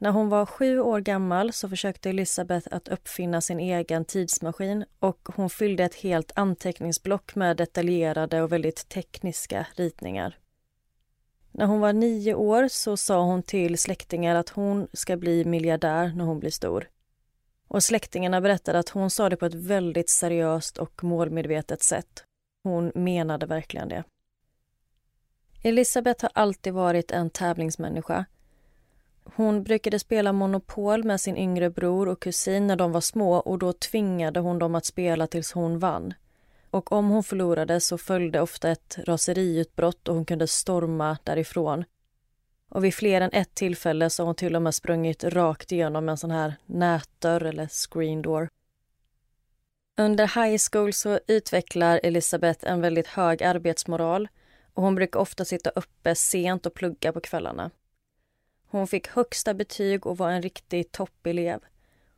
[0.02, 5.30] När hon var sju år gammal så försökte Elisabeth att uppfinna sin egen tidsmaskin och
[5.36, 10.38] hon fyllde ett helt anteckningsblock med detaljerade och väldigt tekniska ritningar.
[11.52, 16.14] När hon var nio år så sa hon till släktingar att hon ska bli miljardär
[16.16, 16.90] när hon blir stor.
[17.68, 22.24] Och släktingarna berättade att hon sa det på ett väldigt seriöst och målmedvetet sätt.
[22.64, 24.04] Hon menade verkligen det.
[25.64, 28.26] Elisabeth har alltid varit en tävlingsmänniska.
[29.36, 33.60] Hon brukade spela Monopol med sin yngre bror och kusin när de var små och
[33.60, 36.14] då tvingade hon dem att spela tills hon vann.
[36.72, 41.84] Och om hon förlorade så följde ofta ett raseriutbrott och hon kunde storma därifrån.
[42.70, 46.10] Och vid fler än ett tillfälle så har hon till och med sprungit rakt igenom
[46.10, 48.50] en sån här nätdörr eller screen door.
[49.98, 54.28] Under high school så utvecklar Elisabeth en väldigt hög arbetsmoral
[54.74, 57.72] och hon brukar ofta sitta uppe sent och plugga på kvällarna.
[58.72, 61.60] Hon fick högsta betyg och var en riktig toppelev.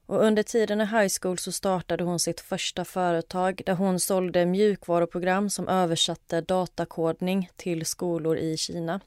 [0.06, 4.46] Och under tiden i high school så startade hon sitt första företag där hon sålde
[4.46, 9.00] mjukvaruprogram som översatte datakodning till skolor i Kina.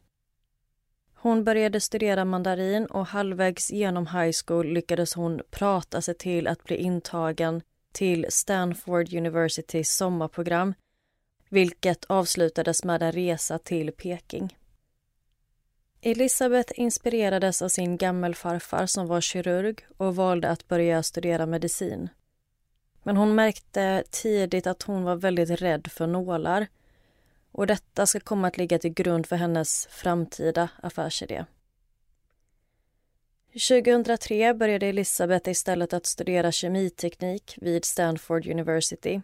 [1.14, 6.64] Hon började studera mandarin och halvvägs genom high school lyckades hon prata sig till att
[6.64, 10.74] bli intagen till Stanford Universitys sommarprogram
[11.48, 14.56] vilket avslutades med en resa till Peking.
[16.06, 22.08] Elisabeth inspirerades av sin gammelfarfar som var kirurg och valde att börja studera medicin.
[23.02, 26.66] Men hon märkte tidigt att hon var väldigt rädd för nålar
[27.52, 31.44] och detta ska komma att ligga till grund för hennes framtida affärsidé.
[33.68, 39.20] 2003 började Elisabeth istället att studera kemiteknik vid Stanford University.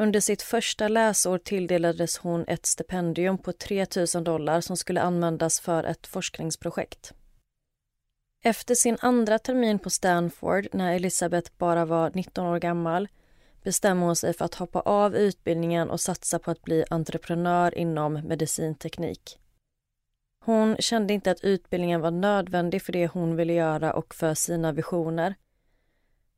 [0.00, 5.60] Under sitt första läsår tilldelades hon ett stipendium på 3 000 dollar som skulle användas
[5.60, 7.12] för ett forskningsprojekt.
[8.44, 13.08] Efter sin andra termin på Stanford, när Elisabeth bara var 19 år gammal
[13.62, 18.12] bestämmer hon sig för att hoppa av utbildningen och satsa på att bli entreprenör inom
[18.12, 19.38] medicinteknik.
[20.44, 24.72] Hon kände inte att utbildningen var nödvändig för det hon ville göra och för sina
[24.72, 25.34] visioner.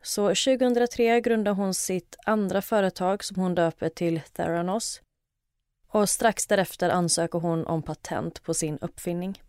[0.02, 5.02] Så 2003 grundade hon sitt andra företag som hon döper till Theranos.
[5.88, 9.42] Och strax därefter ansöker hon om patent på sin uppfinning.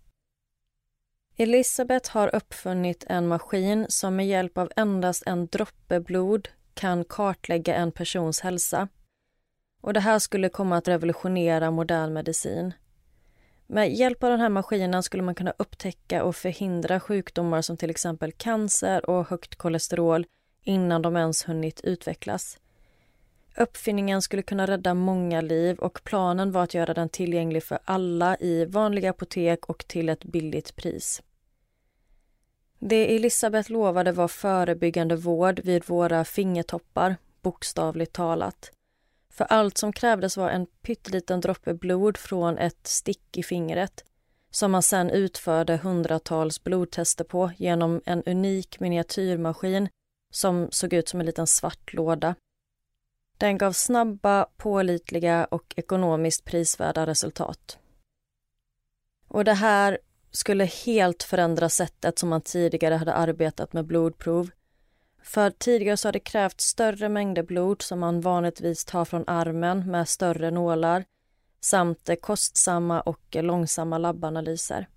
[1.38, 7.76] Elisabeth har uppfunnit en maskin som med hjälp av endast en droppe blod kan kartlägga
[7.76, 8.88] en persons hälsa.
[9.82, 12.74] Och Det här skulle komma att revolutionera modern medicin.
[13.68, 17.90] Med hjälp av den här maskinen skulle man kunna upptäcka och förhindra sjukdomar som till
[17.90, 20.26] exempel cancer och högt kolesterol
[20.64, 22.60] innan de ens hunnit utvecklas.
[23.58, 28.38] Uppfinningen skulle kunna rädda många liv och planen var att göra den tillgänglig för alla
[28.38, 31.22] i vanliga apotek och till ett billigt pris.
[32.80, 38.72] Det Elisabeth lovade var förebyggande vård vid våra fingertoppar, bokstavligt talat.
[39.30, 44.04] För allt som krävdes var en pytteliten droppe blod från ett stick i fingret
[44.52, 49.90] som man sen utförde hundratals blodtester på genom en unik miniatyrmaskin
[50.32, 52.36] som såg ut som en liten svart låda.
[53.38, 57.78] Den gav snabba, pålitliga och ekonomiskt prisvärda resultat.
[59.28, 59.98] Och det här
[60.32, 64.50] skulle helt förändra sättet som man tidigare hade arbetat med blodprov.
[65.24, 69.92] För tidigare så hade det krävt större mängder blod som man vanligtvis tar från armen
[69.92, 71.06] med större nålar
[71.60, 74.88] samt kostsamma och långsamma labbanalyser.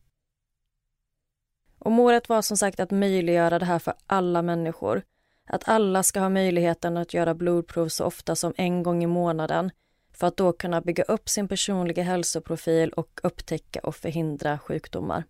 [1.78, 5.02] Och målet var som sagt att möjliggöra det här för alla människor.
[5.48, 9.70] Att alla ska ha möjligheten att göra blodprov så ofta som en gång i månaden
[10.12, 15.24] för att då kunna bygga upp sin personliga hälsoprofil och upptäcka och förhindra sjukdomar.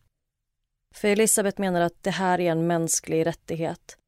[0.95, 3.99] För Elisabeth menar att det här är en mänsklig rättighet.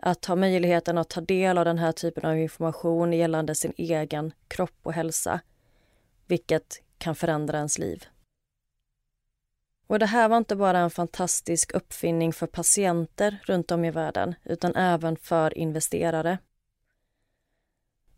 [0.00, 4.32] Att ha möjligheten att ta del av den här typen av information gällande sin egen
[4.48, 5.40] kropp och hälsa,
[6.26, 8.04] vilket kan förändra ens liv.
[9.86, 14.34] Och det här var inte bara en fantastisk uppfinning för patienter runt om i världen
[14.44, 16.38] utan även för investerare.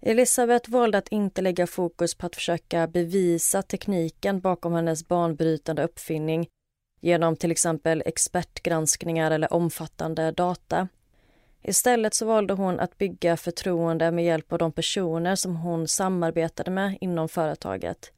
[0.00, 6.48] Elisabeth valde att inte lägga fokus på att försöka bevisa tekniken bakom hennes banbrytande uppfinning
[7.00, 10.88] genom till exempel expertgranskningar eller omfattande data.
[11.62, 16.70] Istället så valde hon att bygga förtroende med hjälp av de personer som hon samarbetade
[16.70, 18.12] med inom företaget.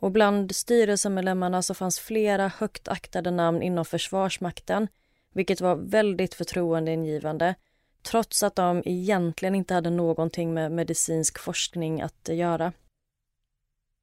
[0.00, 4.88] Och bland styrelsemedlemmarna så fanns flera högt aktade namn inom Försvarsmakten
[5.32, 7.54] vilket var väldigt förtroendeingivande
[8.02, 12.72] trots att de egentligen inte hade någonting med medicinsk forskning att göra.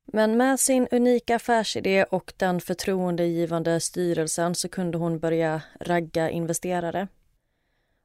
[0.05, 7.07] Men med sin unika affärsidé och den förtroendegivande styrelsen så kunde hon börja ragga investerare.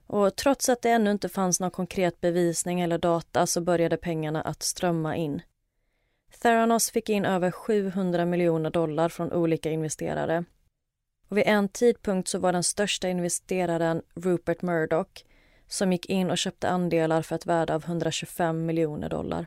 [0.07, 4.43] Och trots att det ännu inte fanns någon konkret bevisning eller data så började pengarna
[4.43, 5.43] att strömma in.
[6.38, 10.44] Theranos fick in över 700 miljoner dollar från olika investerare.
[11.28, 15.24] Och vid en tidpunkt så var den största investeraren Rupert Murdoch
[15.68, 19.46] som gick in och köpte andelar för ett värde av 125 miljoner dollar.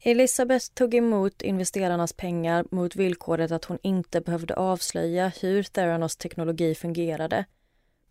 [0.00, 6.74] Elisabeth tog emot investerarnas pengar mot villkoret att hon inte behövde avslöja hur Theranos teknologi
[6.74, 7.44] fungerade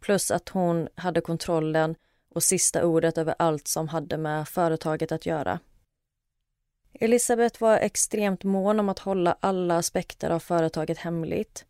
[0.03, 1.95] plus att hon hade kontrollen
[2.29, 5.59] och sista ordet över allt som hade med företaget att göra.
[6.99, 11.65] Elisabeth var extremt mån om att hålla alla aspekter av företaget hemligt.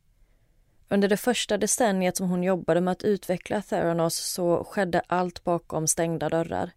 [0.90, 5.88] Under det första decenniet som hon jobbade med att utveckla Theranos så skedde allt bakom
[5.88, 6.72] stängda dörrar.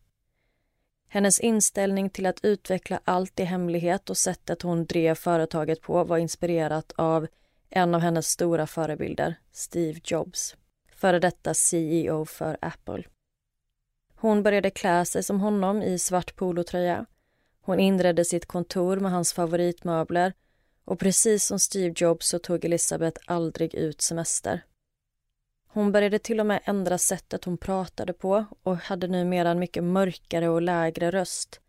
[1.08, 6.18] Hennes inställning till att utveckla allt i hemlighet och sättet hon drev företaget på var
[6.18, 7.26] inspirerat av
[7.70, 10.56] en av hennes stora förebilder, Steve Jobs,
[10.94, 13.02] före detta CEO för Apple.
[14.14, 17.06] Hon började klä sig som honom i svart polotröja.
[17.66, 20.32] Hon inredde sitt kontor med hans favoritmöbler
[20.84, 24.64] och precis som Steve Jobs så tog Elisabeth aldrig ut semester.
[25.68, 29.84] Hon började till och med ändra sättet hon pratade på och hade numera en mycket
[29.84, 31.60] mörkare och lägre röst.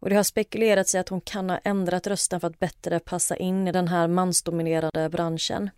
[0.00, 3.36] Och det har spekulerats i att hon kan ha ändrat rösten för att bättre passa
[3.36, 5.70] in i den här mansdominerade branschen.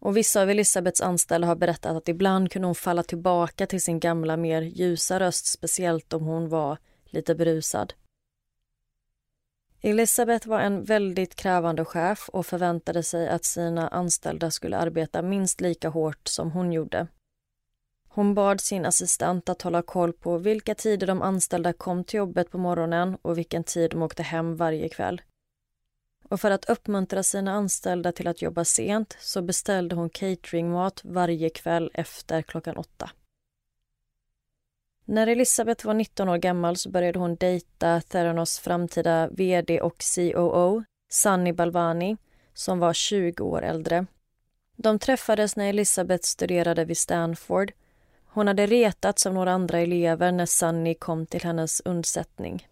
[0.00, 4.00] Och vissa av Elisabeths anställda har berättat att ibland kunde hon falla tillbaka till sin
[4.00, 7.94] gamla mer ljusa röst, speciellt om hon var lite berusad.
[9.88, 15.60] Elisabeth var en väldigt krävande chef och förväntade sig att sina anställda skulle arbeta minst
[15.60, 17.06] lika hårt som hon gjorde.
[18.08, 22.50] Hon bad sin assistent att hålla koll på vilka tider de anställda kom till jobbet
[22.50, 25.22] på morgonen och vilken tid de åkte hem varje kväll.
[26.28, 31.50] Och för att uppmuntra sina anställda till att jobba sent så beställde hon cateringmat varje
[31.50, 33.10] kväll efter klockan åtta.
[35.08, 40.84] När Elisabeth var 19 år gammal så började hon dejta Theranos framtida vd och COO,
[41.08, 42.16] Sunny Balvani,
[42.54, 44.06] som var 20 år äldre.
[44.76, 47.72] De träffades när Elisabeth studerade vid Stanford.
[48.24, 52.66] Hon hade retats av några andra elever när Sunny kom till hennes undsättning.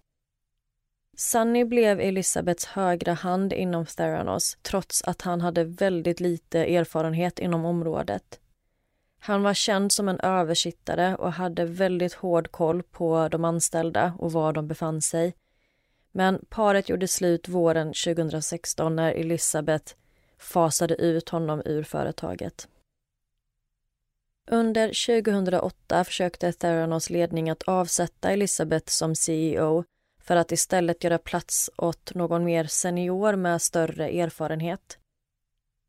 [1.16, 7.64] Sunny blev Elisabeths högra hand inom Theranos trots att han hade väldigt lite erfarenhet inom
[7.64, 8.40] området.
[9.26, 14.32] Han var känd som en översittare och hade väldigt hård koll på de anställda och
[14.32, 15.34] var de befann sig.
[16.12, 19.94] Men paret gjorde slut våren 2016 när Elisabeth
[20.38, 22.68] fasade ut honom ur företaget.
[24.50, 29.84] Under 2008 försökte Theranos ledning att avsätta Elisabeth som CEO
[30.22, 34.98] för att istället göra plats åt någon mer senior med större erfarenhet.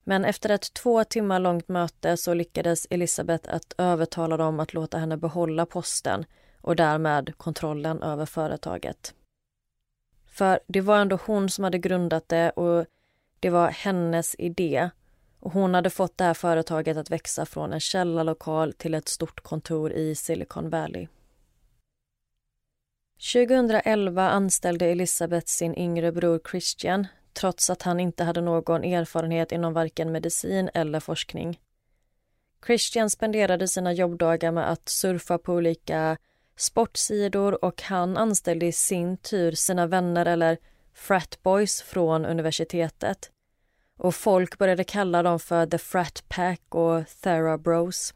[0.08, 4.97] Men efter ett två timmar långt möte så lyckades Elisabeth att övertala dem att låta
[4.97, 6.26] henne behålla posten
[6.62, 9.14] och därmed kontrollen över företaget.
[10.26, 12.86] För det var ändå hon som hade grundat det och
[13.39, 14.89] det var hennes idé.
[15.39, 19.41] Och hon hade fått det här företaget att växa från en källarlokal till ett stort
[19.41, 21.08] kontor i Silicon Valley.
[23.34, 29.74] 2011 anställde Elisabeth sin yngre bror Christian trots att han inte hade någon erfarenhet inom
[29.74, 31.60] varken medicin eller forskning.
[32.66, 36.18] Christian spenderade sina jobbdagar med att surfa på olika
[36.56, 40.58] sportsidor och han anställde i sin tur sina vänner eller
[40.94, 43.32] fratboys från universitetet.
[43.98, 48.14] Och folk började kalla dem för The Frat Pack och Thera Bros.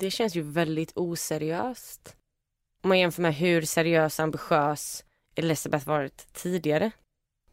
[0.00, 2.16] Det känns ju väldigt oseriöst.
[2.82, 5.04] Om man jämför med hur seriös och ambitiös
[5.34, 6.90] Elisabeth varit tidigare.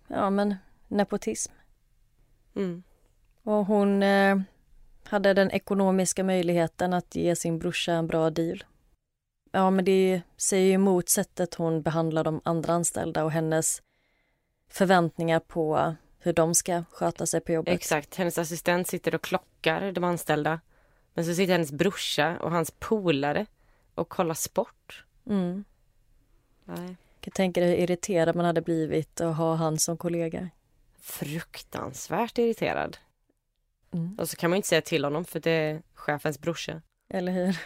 [0.07, 0.55] Ja, men
[0.91, 1.53] nepotism.
[2.55, 2.83] Mm.
[3.43, 4.39] Och hon eh,
[5.03, 8.63] hade den ekonomiska möjligheten att ge sin brorsa en bra deal.
[9.51, 13.81] Ja, men det säger ju emot sättet hon behandlar de andra anställda och hennes
[14.69, 17.73] förväntningar på hur de ska sköta sig på jobbet.
[17.73, 18.15] Exakt.
[18.15, 20.59] Hennes assistent sitter och klockar de anställda.
[21.13, 23.45] Men så sitter hennes brorsa och hans polare
[23.95, 25.05] och kollar sport.
[25.29, 25.63] Mm.
[26.65, 26.85] Nej.
[26.87, 30.49] Jag kan tänka dig hur irriterad man hade blivit att ha han som kollega
[31.01, 32.97] fruktansvärt irriterad.
[33.93, 34.15] Mm.
[34.19, 36.81] Och så kan man inte säga till honom för det är chefens brorsa.
[37.09, 37.57] Eller hur?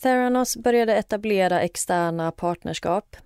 [0.00, 3.16] Theranos började etablera externa partnerskap.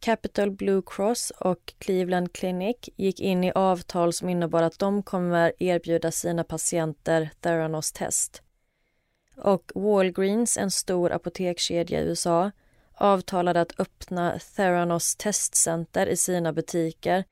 [0.00, 5.52] Capital Blue Cross och Cleveland Clinic gick in i avtal som innebar att de kommer
[5.58, 8.42] erbjuda sina patienter Theranos test.
[9.36, 12.50] Och Walgreens, en stor apotekskedja i USA,
[13.00, 17.24] avtalade att öppna Theranos testcenter i sina butiker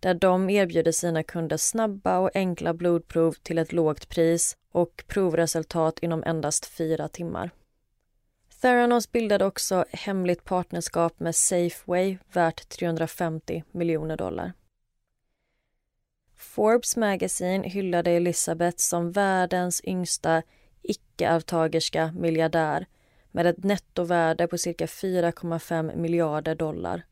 [0.00, 5.98] där de erbjuder sina kunder snabba och enkla blodprov till ett lågt pris och provresultat
[5.98, 7.50] inom endast fyra timmar.
[8.60, 14.52] Theranos bildade också hemligt partnerskap med Safeway värt 350 miljoner dollar.
[16.36, 20.42] Forbes Magazine hyllade Elizabeth som världens yngsta
[20.82, 22.86] icke-arvtagerska miljardär
[23.34, 27.02] med ett nettovärde på cirka 4,5 miljarder dollar.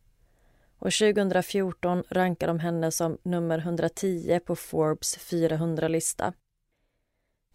[0.79, 6.33] Och 2014 rankade de henne som nummer 110 på Forbes 400-lista.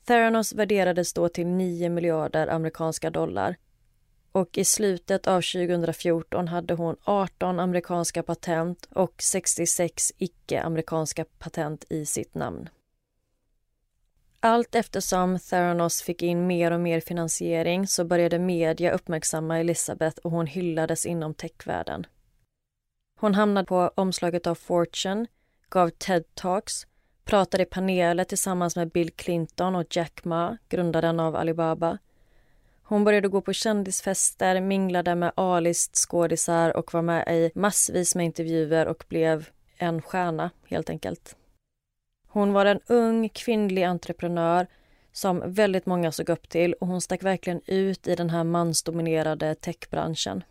[0.06, 3.56] Theranos värderades då till 9 miljarder amerikanska dollar
[4.32, 12.06] och i slutet av 2014 hade hon 18 amerikanska patent och 66 icke-amerikanska patent i
[12.06, 12.70] sitt namn.
[14.40, 20.32] Allt eftersom Theranos fick in mer och mer finansiering så började media uppmärksamma Elizabeth och
[20.32, 22.06] hon hyllades inom techvärlden.
[23.20, 25.26] Hon hamnade på omslaget av Fortune,
[25.70, 26.88] gav TED-talks,
[27.24, 31.98] pratade i paneler tillsammans med Bill Clinton och Jack Ma, grundaren av Alibaba.
[32.84, 38.26] Hon började gå på kändisfester, minglade med A-list skådisar och var med i massvis med
[38.26, 41.36] intervjuer och blev en stjärna, helt enkelt.
[42.28, 44.68] Hon var en ung kvinnlig entreprenör
[45.12, 49.56] som väldigt många såg upp till och hon stack verkligen ut i den här mansdominerade
[49.56, 50.44] techbranschen.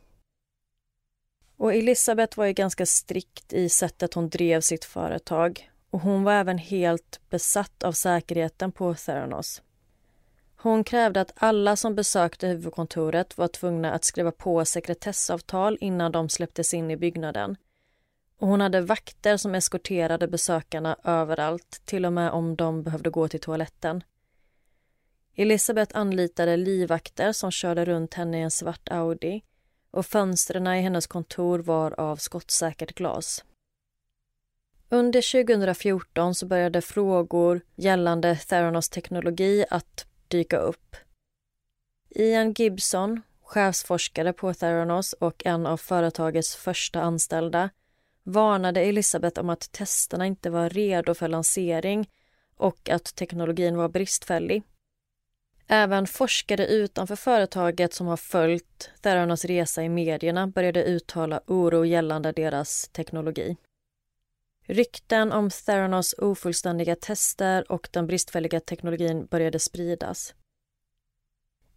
[1.57, 6.33] Och Elisabeth var ju ganska strikt i sättet hon drev sitt företag och hon var
[6.33, 9.63] även helt besatt av säkerheten på Theranos.
[10.57, 16.29] Hon krävde att alla som besökte huvudkontoret var tvungna att skriva på sekretessavtal innan de
[16.29, 17.57] släpptes in i byggnaden.
[18.39, 23.29] Och hon hade vakter som eskorterade besökarna överallt, till och med om de behövde gå
[23.29, 24.05] till toaletten.
[25.35, 29.43] Elisabeth anlitade livvakter som körde runt henne i en svart Audi
[29.91, 33.45] och fönstren i hennes kontor var av skottsäkert glas.
[34.89, 40.97] Under 2014 så började frågor gällande Theranos teknologi att dyka upp.
[42.11, 47.71] Ian Gibson, chefsforskare på Theranos och en av företagets första anställda,
[48.27, 52.11] varnade Elisabeth om att testerna inte var redo för lansering
[52.57, 54.63] och att teknologin var bristfällig.
[55.67, 62.33] Även forskare utanför företaget som har följt Theranos resa i medierna började uttala oro gällande
[62.33, 63.57] deras teknologi.
[64.67, 70.35] Rykten om Theranos ofullständiga tester och den bristfälliga teknologin började spridas.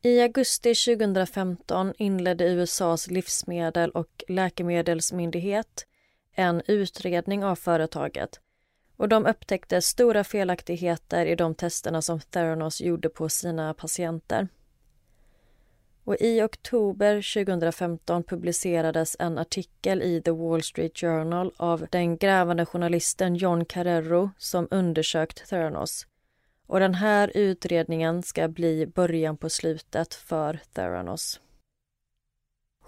[0.02, 5.86] I augusti 2015 inledde USAs livsmedel och läkemedelsmyndighet
[6.40, 8.40] en utredning av företaget
[8.98, 14.48] och de upptäckte stora felaktigheter i de testerna som Theranos gjorde på sina patienter.
[16.04, 22.66] Och I oktober 2015 publicerades en artikel i The Wall Street Journal av den grävande
[22.66, 26.08] journalisten John Carrero som undersökt Theranos.
[26.68, 31.40] Och den här utredningen ska bli början på slutet för Theranos.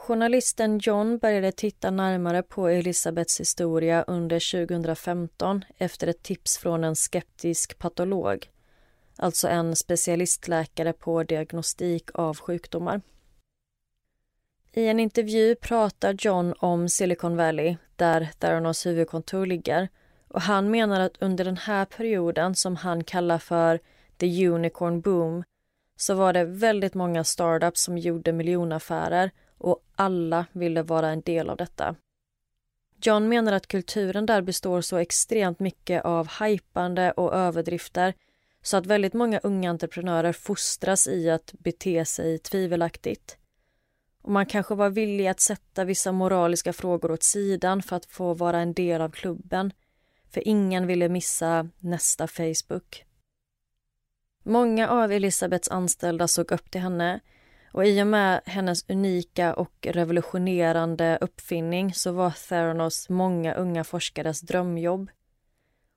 [0.07, 6.95] Journalisten John började titta närmare på Elisabeths historia under 2015 efter ett tips från en
[6.95, 8.49] skeptisk patolog,
[9.15, 13.01] alltså en specialistläkare på diagnostik av sjukdomar.
[14.73, 19.89] I en intervju pratar John om Silicon Valley, där Theranos huvudkontor ligger
[20.27, 23.79] och han menar att under den här perioden som han kallar för
[24.17, 25.43] the unicorn boom
[25.95, 29.31] så var det väldigt många startups som gjorde miljonaffärer
[29.61, 31.95] och alla ville vara en del av detta.
[33.03, 38.13] John menar att kulturen där består så extremt mycket av hajpande och överdrifter
[38.61, 43.37] så att väldigt många unga entreprenörer fostras i att bete sig tvivelaktigt.
[44.21, 48.33] Och man kanske var villig att sätta vissa moraliska frågor åt sidan för att få
[48.33, 49.73] vara en del av klubben.
[50.29, 53.05] För ingen ville missa nästa Facebook.
[54.43, 57.19] Många av Elisabeths anställda såg upp till henne
[57.71, 64.41] och i och med hennes unika och revolutionerande uppfinning så var Theranos många unga forskares
[64.41, 65.09] drömjobb.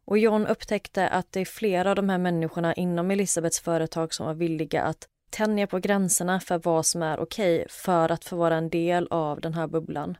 [0.05, 4.27] Och John upptäckte att det är flera av de här människorna inom Elisabeths företag som
[4.27, 8.37] var villiga att tänja på gränserna för vad som är okej okay för att få
[8.37, 10.17] vara en del av den här bubblan.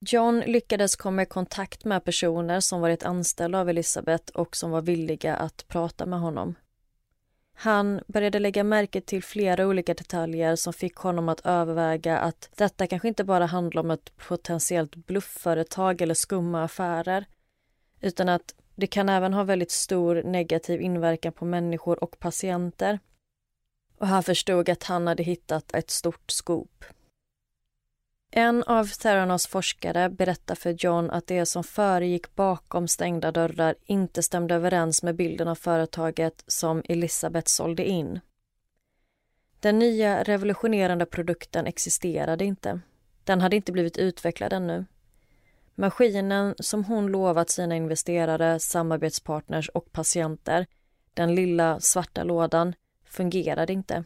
[0.00, 4.82] John lyckades komma i kontakt med personer som varit anställda av Elisabeth och som var
[4.82, 6.54] villiga att prata med honom.
[7.60, 12.86] Han började lägga märke till flera olika detaljer som fick honom att överväga att detta
[12.86, 17.24] kanske inte bara handlar om ett potentiellt bluffföretag eller skumma affärer
[18.00, 22.98] utan att det kan även ha väldigt stor negativ inverkan på människor och patienter.
[23.98, 26.84] Och han förstod att han hade hittat ett stort skop.
[28.30, 34.22] En av Theranos forskare berättar för John att det som föregick bakom stängda dörrar inte
[34.22, 38.20] stämde överens med bilden av företaget som Elisabeth sålde in.
[39.60, 42.80] Den nya revolutionerande produkten existerade inte.
[43.24, 44.84] Den hade inte blivit utvecklad ännu.
[45.74, 50.66] Maskinen som hon lovat sina investerare, samarbetspartners och patienter,
[51.14, 52.74] den lilla svarta lådan,
[53.04, 54.04] fungerade inte.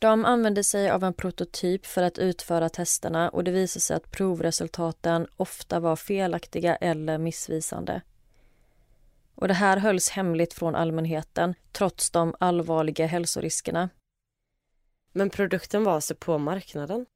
[0.00, 4.10] De använde sig av en prototyp för att utföra testerna och det visade sig att
[4.10, 8.02] provresultaten ofta var felaktiga eller missvisande.
[9.34, 13.88] Och det här hölls hemligt från allmänheten trots de allvarliga hälsoriskerna.
[15.12, 17.06] Men produkten var alltså på marknaden?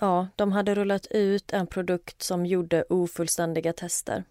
[0.00, 4.24] Ja, de hade rullat ut en produkt som gjorde ofullständiga tester.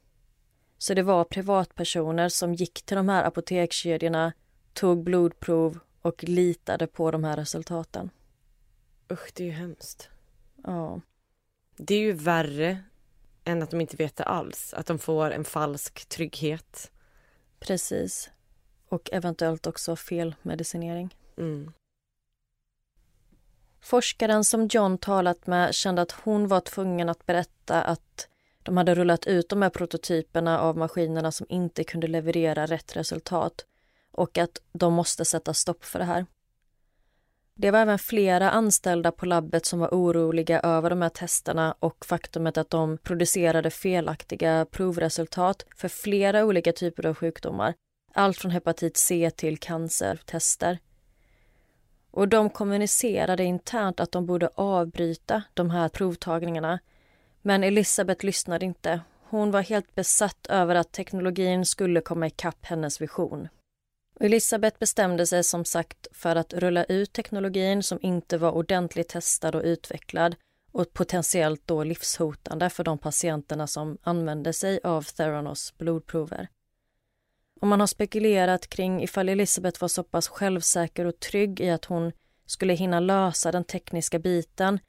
[0.77, 4.33] Så det var privatpersoner som gick till de här apotekskedjorna,
[4.73, 8.09] tog blodprov och litade på de här resultaten.
[9.11, 10.09] Usch, det är ju hemskt.
[10.63, 11.01] Ja.
[11.77, 12.83] Det är ju värre
[13.43, 14.73] än att de inte vet det alls.
[14.73, 16.91] Att de får en falsk trygghet.
[17.59, 18.29] Precis.
[18.89, 21.15] Och eventuellt också felmedicinering.
[21.37, 21.71] Mm.
[23.81, 28.27] Forskaren som John talat med kände att hon var tvungen att berätta att
[28.63, 33.65] de hade rullat ut de här prototyperna av maskinerna som inte kunde leverera rätt resultat
[34.16, 36.26] och att de måste sätta stopp för det här.
[37.57, 42.05] Det var även flera anställda på labbet som var oroliga över de här testerna och
[42.05, 47.74] faktumet att de producerade felaktiga provresultat för flera olika typer av sjukdomar.
[48.13, 50.80] Allt från hepatit C till cancertester.
[52.11, 56.80] Och de kommunicerade internt att de borde avbryta de här provtagningarna.
[57.41, 59.01] Men Elisabeth lyssnade inte.
[59.30, 63.47] Hon var helt besatt över att teknologin skulle komma ikapp hennes vision.
[64.20, 69.55] Elisabeth bestämde sig som sagt för att rulla ut teknologin som inte var ordentligt testad
[69.55, 70.36] och utvecklad
[70.72, 76.47] och potentiellt då livshotande för de patienterna som använde sig av Theranos blodprover.
[77.61, 81.86] Och man har spekulerat kring ifall Elisabeth var så pass självsäker och trygg i att
[81.86, 82.11] hon
[82.45, 84.80] skulle hinna lösa den tekniska biten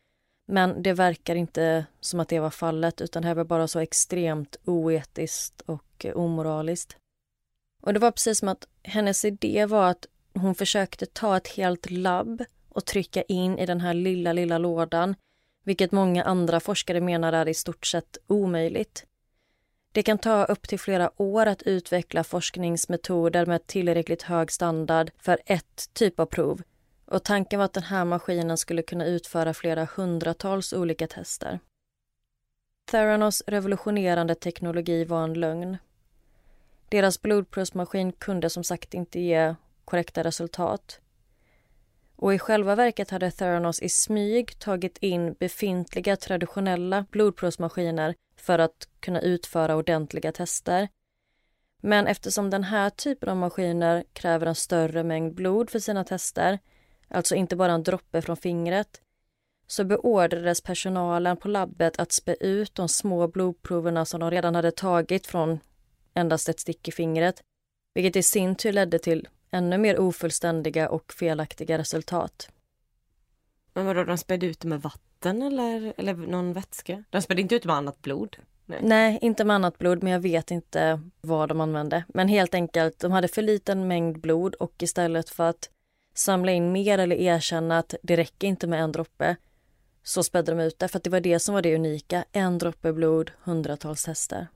[0.49, 3.81] men det verkar inte som att det var fallet utan det här var bara så
[3.81, 6.97] extremt oetiskt och omoraliskt.
[7.87, 11.91] Och det var precis som att hennes idé var att hon försökte ta ett helt
[11.91, 15.14] labb och trycka in i den här lilla, lilla lådan
[15.64, 19.07] vilket många andra forskare menar är i stort sett omöjligt.
[19.93, 25.39] Det kan ta upp till flera år att utveckla forskningsmetoder med tillräckligt hög standard för
[25.47, 26.62] ett typ av prov
[27.05, 31.61] och tanken var att den här maskinen skulle kunna utföra flera hundratals olika tester.
[32.91, 35.76] Theranos revolutionerande teknologi var en lögn.
[36.89, 41.01] Deras blodprovsmaskin kunde som sagt inte ge korrekta resultat.
[42.16, 48.89] Och i själva verket hade Theranos i smyg tagit in befintliga traditionella blodprovsmaskiner för att
[49.01, 50.89] kunna utföra ordentliga tester.
[51.82, 56.59] Men eftersom den här typen av maskiner kräver en större mängd blod för sina tester,
[57.09, 59.01] alltså inte bara en droppe från fingret,
[59.66, 64.70] så beordrades personalen på labbet att spä ut de små blodproverna som de redan hade
[64.70, 65.61] tagit från
[66.16, 67.42] endast ett stick i fingret,
[67.94, 72.50] vilket i sin tur ledde till ännu mer ofullständiga och felaktiga resultat.
[73.72, 77.04] Men vadå, de spädde ut det med vatten eller, eller någon vätska?
[77.10, 78.36] De spädde inte ut med annat blod?
[78.66, 78.78] Nej.
[78.82, 79.18] Nej.
[79.22, 82.04] inte med annat blod, men jag vet inte vad de använde.
[82.08, 85.70] Men helt enkelt, de hade för liten mängd blod och istället för att
[86.14, 89.36] samla in mer eller erkänna att det räcker inte med en droppe
[90.02, 92.24] så spädde de ut det, för att det var det som var det unika.
[92.32, 94.46] En droppe blod, hundratals hästar.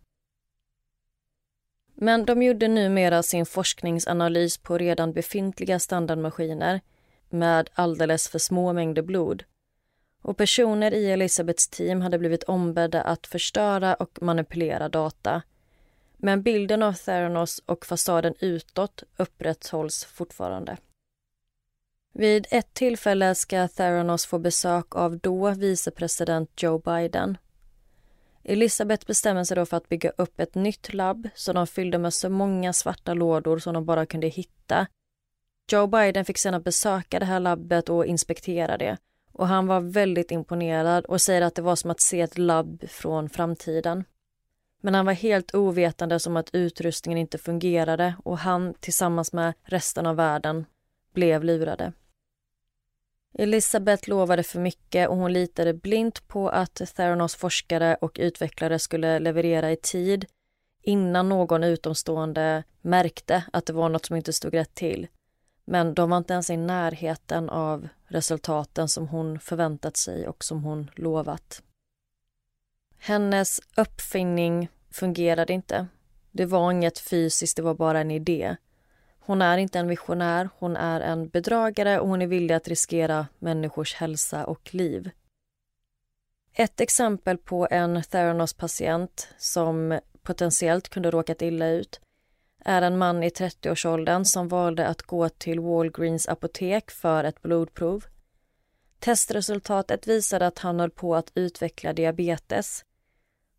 [2.03, 6.81] Men de gjorde numera sin forskningsanalys på redan befintliga standardmaskiner
[7.29, 9.45] med alldeles för små mängder blod.
[10.23, 15.43] Och personer i Elisabeths team hade blivit ombedda att förstöra och manipulera data.
[16.17, 20.77] Men bilden av Theranos och fasaden utåt upprätthålls fortfarande.
[22.13, 27.39] Vid ett tillfälle ska Theranos få besök av då vicepresident Joe Biden
[28.51, 32.15] Elisabeth bestämmer sig då för att bygga upp ett nytt labb som de fyllde med
[32.15, 34.87] så många svarta lådor som de bara kunde hitta.
[35.73, 38.97] Joe Biden fick sedan besöka det här labbet och inspektera det.
[39.33, 42.85] Och han var väldigt imponerad och säger att det var som att se ett labb
[42.89, 44.05] från framtiden.
[44.81, 50.07] Men han var helt ovetande som att utrustningen inte fungerade och han tillsammans med resten
[50.07, 50.67] av världen
[51.15, 51.93] blev lurade.
[53.35, 59.19] Elisabeth lovade för mycket och hon litade blint på att Theranos forskare och utvecklare skulle
[59.19, 60.27] leverera i tid
[60.83, 65.07] innan någon utomstående märkte att det var något som inte stod rätt till.
[65.65, 70.65] Men de var inte ens i närheten av resultaten som hon förväntat sig och som
[70.65, 71.63] hon lovat.
[72.99, 75.87] Hennes uppfinning fungerade inte.
[76.31, 78.57] Det var inget fysiskt, det var bara en idé.
[79.21, 83.27] Hon är inte en visionär, hon är en bedragare och hon är villig att riskera
[83.39, 85.11] människors hälsa och liv.
[86.55, 92.01] Ett exempel på en Theranos-patient som potentiellt kunde råkat illa ut
[92.65, 98.05] är en man i 30-årsåldern som valde att gå till Walgreens apotek för ett blodprov.
[98.99, 102.85] Testresultatet visade att han höll på att utveckla diabetes.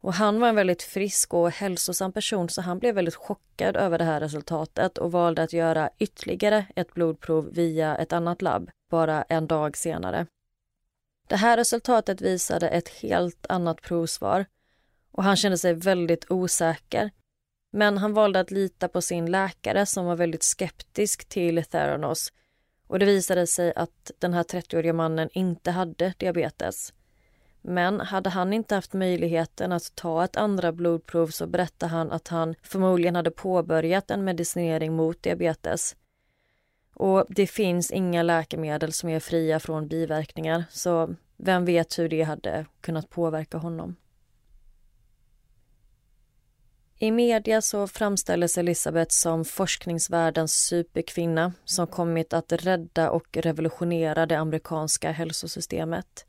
[0.02, 3.98] Och han var en väldigt frisk och hälsosam person så han blev väldigt chockad över
[3.98, 9.24] det här resultatet och valde att göra ytterligare ett blodprov via ett annat labb bara
[9.24, 10.28] en dag senare.
[11.28, 14.46] Det här resultatet visade ett helt annat provsvar
[15.12, 17.12] och han kände sig väldigt osäker.
[17.72, 22.32] Men han valde att lita på sin läkare som var väldigt skeptisk till Theranos
[22.88, 26.94] och det visade sig att den här 30-åriga mannen inte hade diabetes.
[27.62, 32.28] Men hade han inte haft möjligheten att ta ett andra blodprov så berättade han att
[32.28, 35.96] han förmodligen hade påbörjat en medicinering mot diabetes.
[36.94, 42.24] Och det finns inga läkemedel som är fria från biverkningar så vem vet hur det
[42.24, 43.96] hade kunnat påverka honom.
[47.04, 54.40] I media så framställdes Elisabeth som forskningsvärldens superkvinna som kommit att rädda och revolutionera det
[54.40, 56.26] amerikanska hälsosystemet.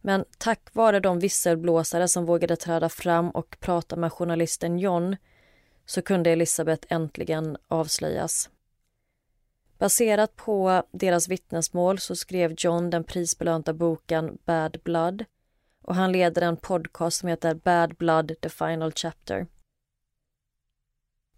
[0.00, 5.16] Men tack vare de visselblåsare som vågade träda fram och prata med journalisten John
[5.86, 8.50] så kunde Elisabeth äntligen avslöjas.
[9.78, 15.24] Baserat på deras vittnesmål så skrev John den prisbelönta boken Bad Blood
[15.82, 19.46] och han leder en podcast som heter Bad Blood The Final Chapter.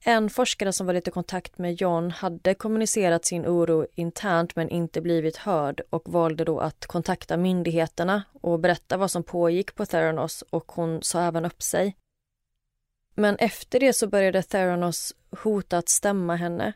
[0.05, 5.01] En forskare som varit i kontakt med John hade kommunicerat sin oro internt men inte
[5.01, 10.45] blivit hörd och valde då att kontakta myndigheterna och berätta vad som pågick på Theranos
[10.51, 11.97] och hon sa även upp sig.
[13.15, 16.73] Men efter det så började Theranos hota att stämma henne.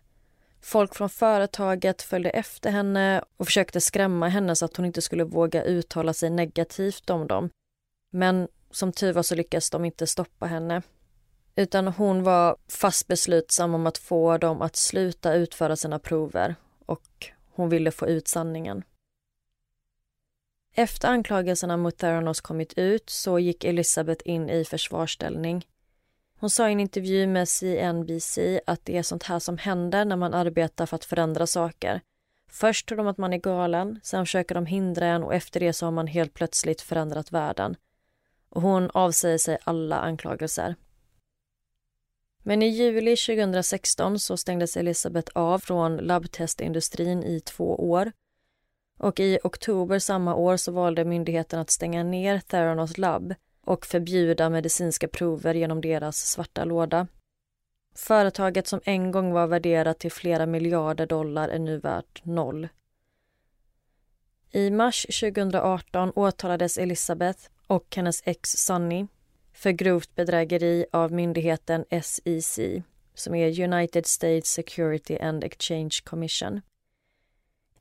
[0.61, 5.25] Folk från företaget följde efter henne och försökte skrämma henne så att hon inte skulle
[5.25, 7.51] våga uttala sig negativt om dem.
[8.13, 10.83] Men som tur var så lyckades de inte stoppa henne.
[11.57, 16.55] Utan hon var fast beslutsam om att få dem att sluta utföra sina prover
[16.87, 18.85] och hon ville få ut sanningen.
[20.75, 25.67] Efter anklagelserna mot Theranos kommit ut så gick Elizabeth in i försvarsställning.
[26.39, 30.17] Hon sa i en intervju med CNBC att det är sånt här som händer när
[30.17, 32.01] man arbetar för att förändra saker.
[32.51, 35.73] Först tror de att man är galen, sen försöker de hindra en och efter det
[35.73, 37.77] så har man helt plötsligt förändrat världen.
[38.49, 40.75] Och hon avsäger sig alla anklagelser.
[42.49, 48.13] Men i juli 2016 så stängdes Elisabeth av från labbtestindustrin i två år.
[48.99, 53.35] Och i oktober samma år så valde myndigheten att stänga ner Theranos labb
[53.65, 57.07] och förbjuda medicinska prover genom deras svarta låda.
[57.95, 62.69] Företaget som en gång var värderat till flera miljarder dollar är nu värt noll.
[64.51, 69.07] I mars 2018 åtalades Elisabeth och hennes ex Sunny
[69.57, 72.59] för grovt bedrägeri av myndigheten SEC
[73.15, 76.61] som är United States Security and Exchange Commission.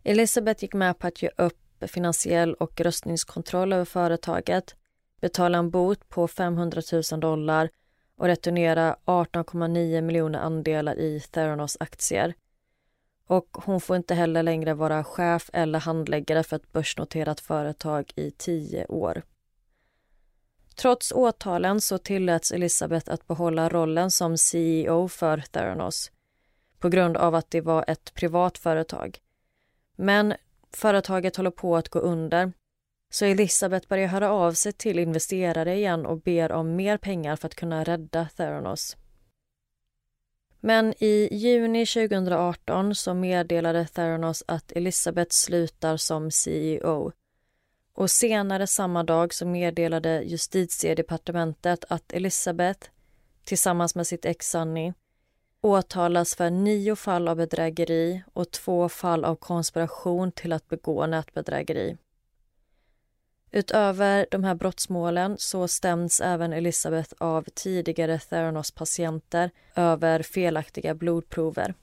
[0.03, 4.75] Elizabeth gick med på att ge upp finansiell och röstningskontroll över företaget,
[5.21, 7.69] betala en bot på 500 000 dollar
[8.15, 12.33] och returnera 18,9 miljoner andelar i Theranos aktier.
[13.27, 18.31] Och hon får inte heller längre vara chef eller handläggare för ett börsnoterat företag i
[18.31, 19.21] tio år.
[20.75, 26.11] Trots åtalen så tilläts Elisabeth att behålla rollen som CEO för Theranos
[26.79, 29.19] på grund av att det var ett privat företag.
[29.95, 30.33] Men
[30.71, 32.53] företaget håller på att gå under
[33.09, 37.47] så Elisabeth börjar höra av sig till investerare igen och ber om mer pengar för
[37.47, 38.97] att kunna rädda Theranos.
[40.59, 47.11] Men i juni 2018 så meddelade Theranos att Elisabeth slutar som CEO
[47.95, 52.89] och senare samma dag så meddelade justitiedepartementet att Elisabeth
[53.43, 54.93] tillsammans med sitt ex Sunny
[55.61, 61.97] åtalas för nio fall av bedrägeri och två fall av konspiration till att begå nätbedrägeri.
[63.51, 71.73] Utöver de här brottsmålen så stäms även Elisabeth av tidigare Theranos-patienter över felaktiga blodprover.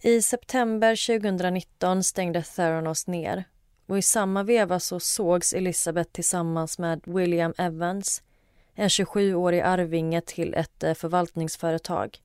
[0.00, 3.44] I september 2019 stängde Theranos ner
[3.86, 8.22] och i samma veva så sågs Elisabeth tillsammans med William Evans,
[8.74, 12.18] en 27-årig arvinge till ett eh, förvaltningsföretag.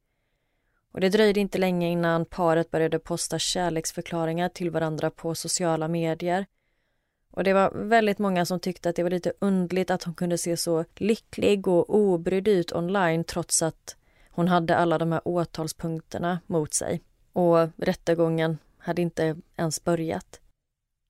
[0.92, 6.46] Och det dröjde inte länge innan paret började posta kärleksförklaringar till varandra på sociala medier.
[7.32, 10.38] Och det var väldigt många som tyckte att det var lite undligt att hon kunde
[10.38, 13.96] se så lycklig och obrydd ut online trots att
[14.30, 17.02] hon hade alla de här åtalspunkterna mot sig.
[17.34, 20.41] Och rättegången hade inte ens börjat.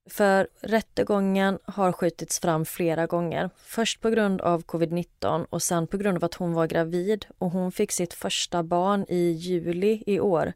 [0.09, 3.49] För rättegången har skjutits fram flera gånger.
[3.57, 7.51] Först på grund av covid-19 och sen på grund av att hon var gravid och
[7.51, 10.53] hon fick sitt första barn i juli i år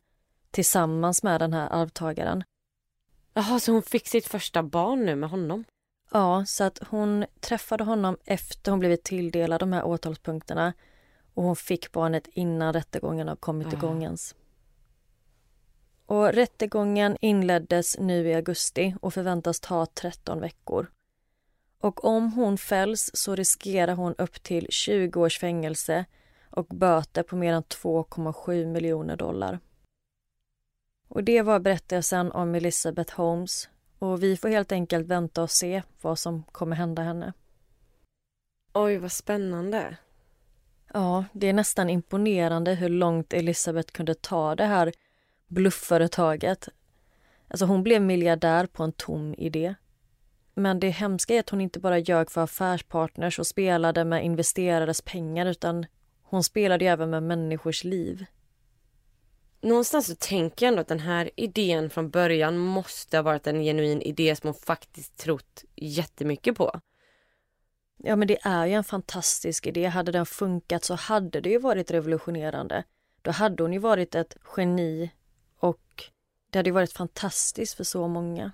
[0.51, 2.43] tillsammans med den här arvtagaren.
[3.33, 5.63] Jaha, så hon fick sitt första barn nu med honom?
[6.11, 10.73] Ja, så att hon träffade honom efter hon blivit tilldelad de här åtalspunkterna
[11.33, 13.71] och hon fick barnet innan rättegången har kommit Ah.
[13.77, 14.35] igång ens.
[16.05, 20.91] Och rättegången inleddes nu i augusti och förväntas ta 13 veckor.
[21.79, 26.05] Och om hon fälls så riskerar hon upp till 20 års fängelse
[26.49, 29.59] och böter på mer än 2,7 miljoner dollar.
[31.07, 35.83] Och det var berättelsen om Elizabeth Holmes och vi får helt enkelt vänta och se
[36.01, 37.33] vad som kommer hända henne.
[38.73, 39.97] Oj, vad spännande.
[40.93, 44.91] Ja, det är nästan imponerande hur långt Elizabeth kunde ta det här
[45.47, 46.69] bluffföretaget.
[47.47, 49.75] Alltså hon blev miljardär på en tom idé.
[50.53, 55.01] Men det hemska är att hon inte bara ljög för affärspartners och spelade med investerares
[55.01, 55.85] pengar utan
[56.23, 58.25] hon spelade även med människors liv.
[59.61, 63.63] Någonstans så tänker jag ändå att den här idén från början måste ha varit en
[63.63, 66.79] genuin idé som hon faktiskt trott jättemycket på.
[67.97, 69.85] Ja men det är ju en fantastisk idé.
[69.85, 72.83] Hade den funkat så hade det ju varit revolutionerande.
[73.21, 75.11] Då hade hon ju varit ett geni
[75.65, 76.03] och
[76.49, 78.51] det hade ju varit fantastiskt för så många.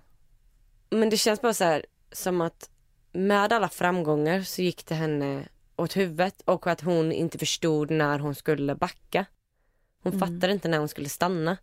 [0.90, 2.70] Men det känns bara så här som att
[3.12, 8.20] med alla framgångar så gick det henne åt huvudet och att hon inte förstod när
[8.20, 9.26] hon skulle backa.
[10.04, 11.58] Hon fattade inte när hon skulle stanna.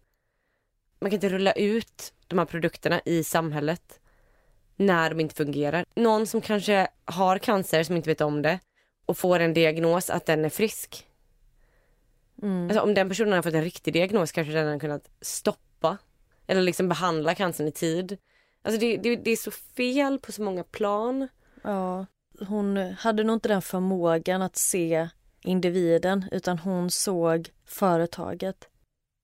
[1.01, 4.01] Man kan inte rulla ut de här produkterna i samhället
[4.77, 5.85] när de inte fungerar.
[5.95, 8.61] Någon som kanske har cancer som inte vet om det
[9.07, 11.07] och får en diagnos att den är frisk.
[12.43, 15.99] Alltså, om den personen har fått en riktig diagnos kanske den har kunnat stoppa
[16.47, 18.19] eller liksom behandla cancern i tid.
[18.63, 21.29] Alltså det, det, det är så fel på så många plan.
[21.63, 22.07] Ja,
[22.49, 25.09] hon hade nog inte den förmågan att se
[25.45, 28.69] individen utan hon såg företaget.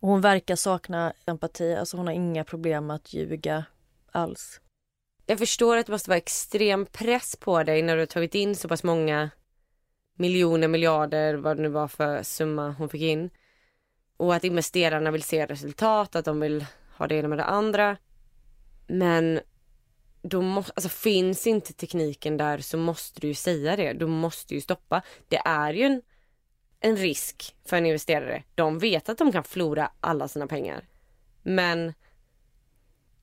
[0.03, 3.65] Och hon verkar sakna empati, alltså hon har inga problem med att ljuga
[4.13, 4.61] alls.
[5.27, 8.57] Jag förstår att det måste vara extrem press på dig när du har tagit in
[8.57, 9.31] så pass många
[10.15, 13.31] miljoner, miljarder, vad det nu var för summa hon fick in.
[14.17, 17.97] Och att investerarna vill se resultat, att de vill ha det ena med det andra.
[18.87, 19.41] Men
[20.23, 23.93] då måste, alltså finns inte tekniken där så måste du ju säga det.
[23.93, 25.03] Du måste ju stoppa.
[25.29, 26.03] Det är ju en,
[26.81, 28.43] en risk för en investerare.
[28.55, 30.89] De vet att de kan förlora alla sina pengar.
[31.43, 31.95] Men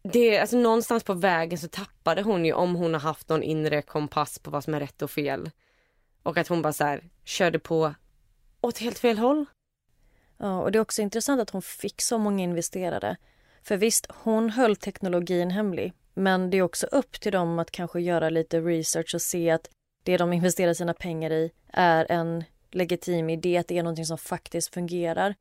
[0.03, 3.81] det, alltså någonstans på vägen så tappade hon ju om hon har haft någon inre
[3.81, 5.49] kompass på vad som är rätt och fel.
[6.23, 7.93] Och att hon bara så här, körde på
[8.61, 9.45] åt helt fel håll.
[10.37, 13.17] Ja, och det är också intressant att hon fick så många investerare.
[13.63, 15.93] För visst, hon höll teknologin hemlig.
[16.13, 19.69] Men det är också upp till dem att kanske göra lite research och se att
[20.03, 24.17] det de investerar sina pengar i är en legitim idé, att det är någonting som
[24.17, 25.35] faktiskt fungerar.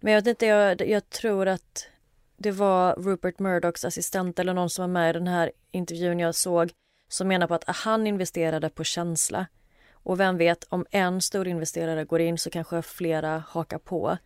[0.00, 1.88] Men jag vet inte, jag, jag tror att
[2.36, 6.34] det var Rupert Murdochs assistent eller någon som var med i den här intervjun jag
[6.34, 6.72] såg
[7.08, 9.46] som menar på att han investerade på känsla.
[10.02, 14.16] Och vem vet, om en stor investerare går in så kanske flera hakar på.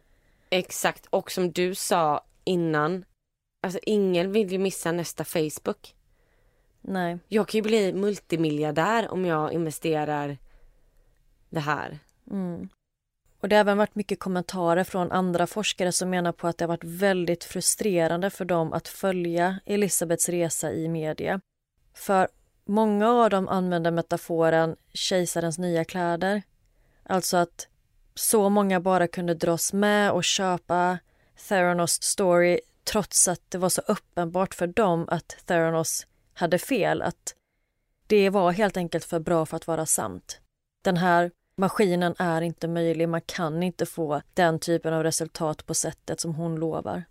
[0.51, 3.05] Exakt, och som du sa innan,
[3.63, 5.95] alltså ingen vill ju missa nästa Facebook.
[6.81, 7.19] Nej.
[7.29, 10.39] Jag kan ju bli multimiljardär om jag investerar
[11.51, 11.99] det här.
[13.41, 16.65] Och det har även varit mycket kommentarer från andra forskare som menar på att det
[16.65, 21.41] har varit väldigt frustrerande för dem att följa Elisabeths resa i media.
[21.95, 22.29] För
[22.65, 26.43] många av dem använder metaforen kejsarens nya kläder.
[27.03, 27.69] Alltså att
[28.15, 30.99] så många bara kunde dras med och köpa
[31.49, 37.03] Theranos story trots att det var så uppenbart för dem att Theranos hade fel.
[37.03, 37.35] Att
[38.07, 40.41] det var helt enkelt för bra för att vara sant.
[40.83, 43.09] Den här maskinen är inte möjlig.
[43.09, 47.05] Man kan inte få den typen av resultat på sättet som hon lovar.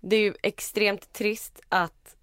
[0.00, 2.15] Det är ju extremt trist att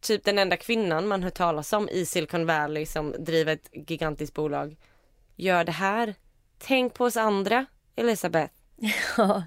[0.00, 4.34] typ den enda kvinnan man hör talas om i Silicon Valley som driver ett gigantiskt
[4.34, 4.76] bolag
[5.36, 6.14] gör det här.
[6.58, 8.54] Tänk på oss andra, Elisabeth.
[9.16, 9.42] Ja,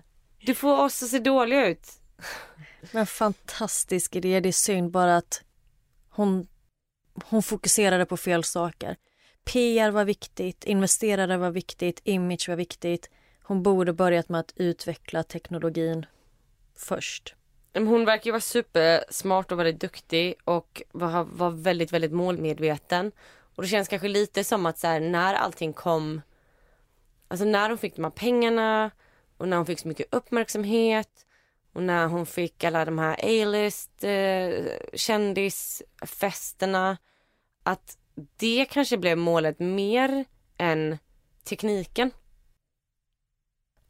[0.45, 1.87] Du får oss att se dåliga ut.
[2.91, 4.39] Men fantastisk idé.
[4.39, 5.41] Det är synd bara att
[6.09, 6.47] hon,
[7.25, 8.97] hon fokuserade på fel saker.
[9.43, 13.09] PR var viktigt, investerare var viktigt, image var viktigt.
[13.43, 16.05] Hon borde börjat med att utveckla teknologin
[16.75, 17.35] först.
[17.73, 23.11] Hon verkar ju vara supersmart och väldigt duktig och var, var väldigt, väldigt målmedveten.
[23.55, 26.21] Och det känns kanske lite som att så här, när allting kom,
[27.27, 28.91] alltså när hon fick de här pengarna
[29.37, 31.25] och när hon fick så mycket uppmärksamhet
[31.73, 36.97] och när hon fick alla de här A-list eh, kändisfesterna
[37.63, 40.25] att det kanske blev målet mer
[40.57, 40.97] än
[41.43, 42.11] tekniken.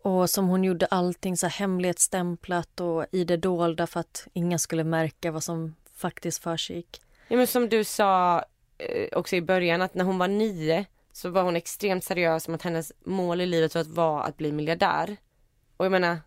[0.03, 4.83] Och som hon gjorde allting så hemlighetsstämplat och i det dolda för att ingen skulle
[4.83, 7.01] märka vad som faktiskt försiggick.
[7.27, 8.43] Ja men som du sa
[8.77, 12.53] eh, också i början att när hon var nio så var hon extremt seriös om
[12.53, 15.17] att hennes mål i livet var att bli miljardär.
[15.77, 16.17] Och jag menar,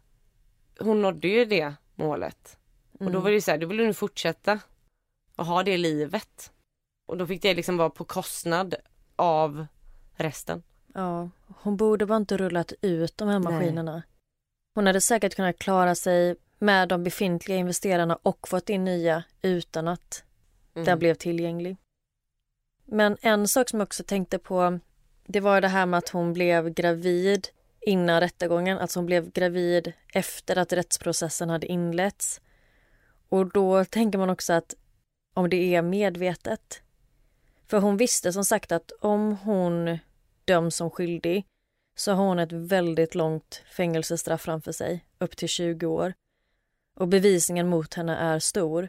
[0.78, 2.58] hon nådde ju det målet.
[3.00, 3.06] Mm.
[3.06, 4.60] Och då var det ju så här, då ville hon fortsätta
[5.36, 6.52] och ha det livet.
[7.06, 8.74] Och då fick det liksom vara på kostnad
[9.16, 9.66] av
[10.14, 10.62] resten.
[10.96, 13.92] Ja, hon borde bara inte rullat ut de här maskinerna.
[13.92, 14.02] Nej.
[14.74, 19.88] Hon hade säkert kunnat klara sig med de befintliga investerarna och fått in nya utan
[19.88, 20.24] att
[20.74, 20.84] mm.
[20.84, 21.76] den blev tillgänglig.
[22.84, 24.78] Men en sak som jag också tänkte på
[25.26, 27.48] det var det här med att hon blev gravid
[27.80, 28.78] innan rättegången.
[28.78, 32.40] Alltså hon blev gravid efter att rättsprocessen hade inletts.
[33.28, 34.74] Och då tänker man också att
[35.34, 36.82] om det är medvetet.
[37.66, 39.98] För hon visste som sagt att om hon
[40.46, 41.46] döms som skyldig
[41.96, 46.14] så har hon ett väldigt långt fängelsestraff framför sig, upp till 20 år.
[46.96, 48.88] Och bevisningen mot henne är stor.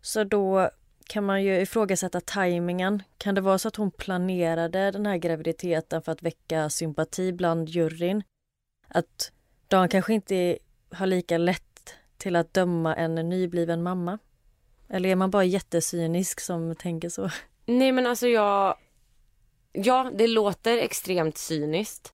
[0.00, 0.70] Så då
[1.06, 3.02] kan man ju ifrågasätta tajmingen.
[3.18, 7.68] Kan det vara så att hon planerade den här graviditeten för att väcka sympati bland
[7.68, 8.22] juryn?
[8.88, 9.32] Att
[9.68, 10.58] de kanske inte
[10.92, 14.18] har lika lätt till att döma en nybliven mamma?
[14.88, 17.30] Eller är man bara jättesynisk som tänker så?
[17.66, 18.76] Nej men alltså jag...
[19.72, 22.12] Ja, det låter extremt cyniskt.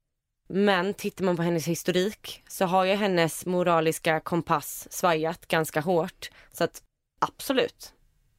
[0.49, 6.31] Men tittar man på hennes historik så har ju hennes moraliska kompass svajat ganska hårt.
[6.53, 6.83] Så att
[7.19, 7.95] absolut,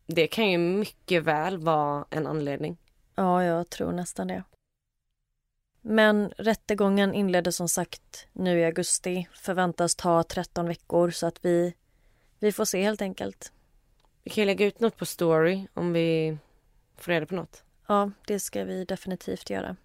[0.06, 2.78] det kan ju mycket väl vara en anledning.
[3.16, 4.44] Ja, jag tror nästan det.
[5.82, 9.28] Men rättegången inleddes som sagt nu i augusti.
[9.34, 11.74] Förväntas ta 13 veckor så att vi,
[12.40, 13.52] vi får se helt enkelt.
[14.24, 16.38] Vi kan lägga ut något på story om vi
[16.98, 17.64] får reda på något.
[17.88, 19.76] Ja, det ska vi definitivt göra.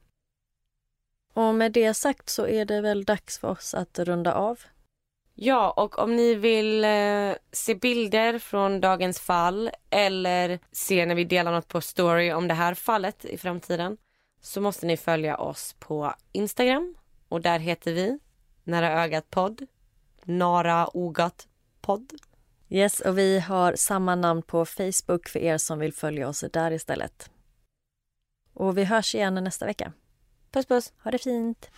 [1.35, 4.61] Och med det sagt så är det väl dags för oss att runda av.
[5.35, 11.25] Ja, och om ni vill eh, se bilder från dagens fall eller se när vi
[11.25, 13.97] delar något på story om det här fallet i framtiden
[14.41, 16.95] så måste ni följa oss på Instagram
[17.29, 18.19] och där heter vi
[18.65, 19.67] Nära ögat podd.
[20.25, 21.49] Nara Ogat
[21.81, 22.13] podd.
[22.69, 26.71] Yes, och vi har samma namn på Facebook för er som vill följa oss där
[26.71, 27.32] istället.
[28.55, 29.93] Och vi hörs igen nästa vecka.
[30.53, 30.93] Puss puss.
[31.05, 31.71] Ha det fint.